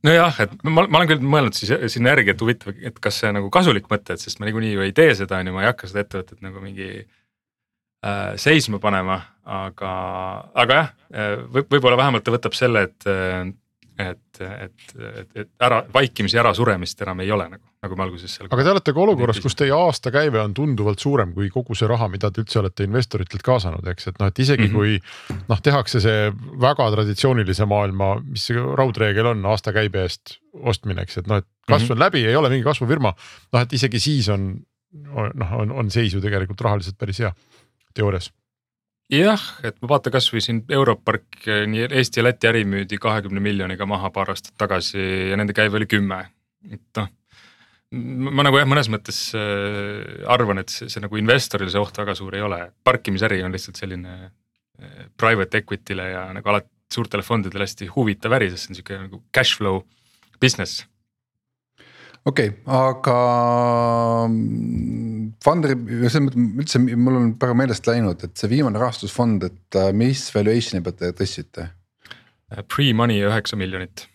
[0.06, 3.32] nojah, et ma, ma olen küll mõelnud siis sinna järgi, et huvitav, et kas see
[3.36, 5.70] nagu kasulik mõte, et sest ma niikuinii ju ei tee seda, on ju, ma ei
[5.70, 9.96] hakka seda ettevõtet nagu mingi äh, seisma panema, aga,
[10.54, 10.94] aga jah,
[11.50, 13.08] võib, võib-olla vähemalt ta võtab selle, et,
[14.02, 18.50] et, et, et, et ära vaikimisi ärasuremist enam ei ole nagu, nagu me alguses seal.
[18.52, 22.10] aga te olete ka olukorras, kus teie aastakäive on tunduvalt suurem kui kogu see raha,
[22.14, 25.38] mida te üldse olete investoritelt kaasanud, eks, et noh, et isegi mm -hmm.
[25.38, 26.32] kui noh, tehakse see
[26.62, 31.84] väga traditsioonilise maailma, mis see raudreegel on aastakäibe eest ostmine, eks, et noh, et kasv
[31.84, 31.92] mm -hmm.
[31.98, 33.14] on läbi, ei ole mingi kasvufirma.
[33.54, 34.54] noh, et isegi siis on
[34.92, 37.34] noh, on, on seis ju tegelikult rahaliselt päris hea
[37.96, 38.32] teoorias
[39.12, 44.12] jah, et vaata kasvõi siin Europark nii Eesti ja Läti äri müüdi kahekümne miljoniga maha
[44.14, 45.02] paar aastat tagasi
[45.32, 46.22] ja nende käive oli kümme,
[46.72, 47.10] et noh.
[48.32, 52.16] ma nagu jah, mõnes mõttes äh, arvan, et see, see nagu investorile see oht väga
[52.18, 57.64] suur ei ole, parkimisäri on lihtsalt selline äh, private equity'le ja nagu alati suurtele fondidele
[57.64, 59.84] hästi huvitav äri, sest see on sihuke nagu cash flow
[60.44, 60.86] business
[62.26, 63.18] okei okay,, aga
[64.28, 69.80] mm, Fundri, selles mõttes üldse mul on praegu meelest läinud, et see viimane rahastusfond, et
[69.80, 71.70] äh, mis valuation'i pealt te tõstsite?
[72.68, 74.06] Pre-money üheksa miljonit.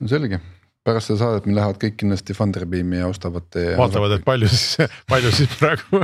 [0.00, 0.38] no selge,
[0.86, 3.74] pärast seda saadet meil lähevad kõik kindlasti Funderbeami ja ostavad teie.
[3.76, 6.02] vaatavad, et palju siis, palju siis praegu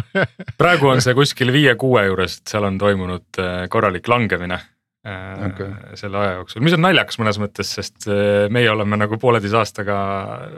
[0.60, 4.73] praegu on see kuskil viie-kuue juures, et seal on toimunud äh, korralik langemine Äh,
[5.04, 5.96] okay.
[6.00, 9.96] selle aja jooksul, mis on naljakas mõnes mõttes, sest äh, meie oleme nagu pooleteise aastaga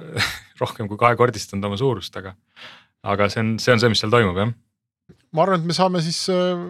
[0.63, 2.37] rohkem kui kahekordistanud oma suurust, aga.
[3.07, 4.53] aga see on, see on see, mis seal toimub, jah.
[5.35, 6.63] ma arvan, et me saame siis äh,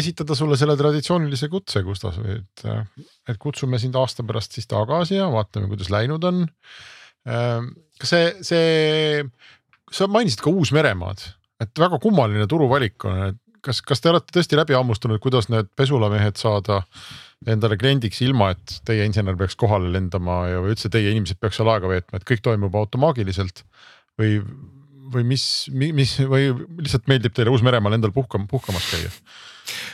[0.00, 2.66] esitada sulle selle traditsioonilise kutse, Gustav, et,
[3.28, 6.46] et kutsume sind aasta pärast siis tagasi ja vaatame, kuidas läinud on.
[8.00, 9.24] kas see, see,
[9.92, 11.20] sa mainisid ka Uus-Meremaad,
[11.60, 15.70] et väga kummaline turuvalik on, et kas, kas te olete tõesti läbi hammustanud, kuidas need
[15.78, 16.82] pesulamehed saada
[17.50, 21.60] endale kliendiks, ilma et teie insener peaks kohale lendama ja või üldse teie inimesed peaks
[21.60, 23.64] seal aega veetma, et kõik toimub automaagiliselt?
[24.20, 24.38] Või,
[25.12, 25.44] või mis,
[25.74, 29.10] mis või lihtsalt meeldib teile Uus-Meremaal endal puhkam, puhkamas käia?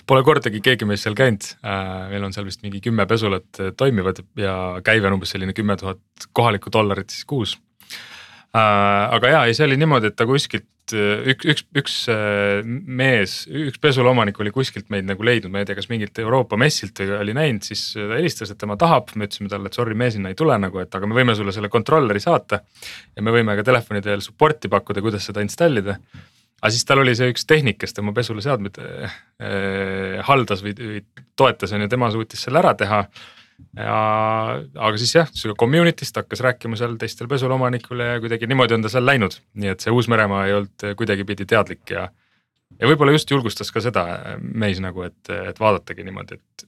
[0.07, 3.73] Pole kordagi keegi meist seal käinud, äh, meil on seal vist mingi kümme pesulat äh,
[3.79, 4.55] toimivad ja
[4.87, 7.57] käive on umbes selline kümme tuhat kohalikku dollarit siis kuus
[8.57, 13.45] aga jaa, ei see oli niimoodi, et ta kuskilt äh, üks, üks, üks äh, mees,
[13.47, 17.37] üks pesulaomanik oli kuskilt meid nagu leidnud, ma ei tea, kas mingilt Euroopa messilt oli
[17.37, 20.39] näinud, siis ta helistas, et tema tahab, me ütlesime talle, et sorry, me sinna ei
[20.39, 22.63] tule nagu, et aga me võime sulle selle controller'i saata.
[23.15, 26.01] ja me võime ka telefoni teel support'i pakkuda, kuidas seda installida.
[26.61, 29.21] aga siis tal oli see üks tehnik, kes tema pesuleseadmeid äh,
[30.27, 31.05] haldas või, või
[31.39, 33.05] toetas on ju, tema suutis selle ära teha
[33.77, 33.99] ja
[34.59, 38.93] aga siis jah, sihuke community'st hakkas rääkima seal teistele pesulomanikule ja kuidagi niimoodi on ta
[38.93, 42.09] seal läinud, nii et see Uus-Meremaa ei olnud kuidagipidi teadlik ja.
[42.79, 44.05] ja võib-olla just julgustas ka seda
[44.41, 46.67] meis nagu, et, et vaadatagi niimoodi, et.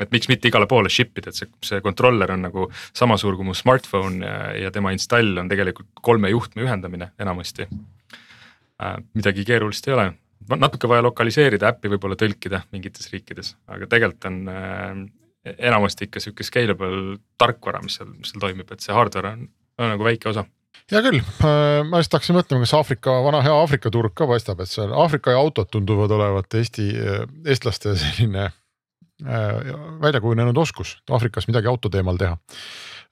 [0.00, 3.36] et miks mitte igale poole ship ida, et see, see controller on nagu sama suur
[3.36, 8.98] kui mu smartphone ja, ja tema install on tegelikult kolme juhtme ühendamine enamasti äh,.
[9.14, 10.10] midagi keerulist ei ole
[10.56, 15.02] natuke vaja lokaliseerida, äppi võib-olla tõlkida mingites riikides, aga tegelikult on äh,
[15.44, 19.46] enamasti ikka sihuke scalable tarkvara, mis seal, mis seal toimib, et see hardware on,
[19.80, 20.44] on nagu väike osa
[20.90, 24.62] hea küll, äh, ma just hakkasin mõtlema, kas Aafrika, vana hea Aafrika turg ka paistab,
[24.62, 30.96] et seal Aafrika ja autod tunduvad olevat Eesti, äh, eestlaste selline äh, välja kujunenud oskus
[31.10, 32.36] Aafrikas midagi auto teemal teha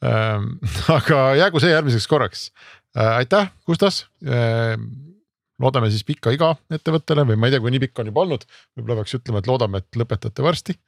[0.05, 0.57] ähm,.
[0.99, 2.49] aga jäägu see järgmiseks korraks
[2.97, 3.21] äh,.
[3.23, 4.75] aitäh, Gustas äh,.
[5.63, 8.49] loodame siis pikka iga ettevõttele või ma ei tea, kui nii pikk on juba olnud,
[8.75, 10.79] võib-olla peaks ütlema, et loodame, et lõpetate varsti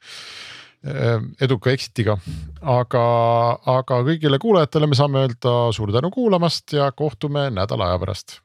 [1.41, 2.17] eduka exit'iga.
[2.61, 3.03] aga,
[3.77, 8.39] aga kõigile kuulajatele me saame öelda suur tänu kuulamast ja kohtume nädala aja pärast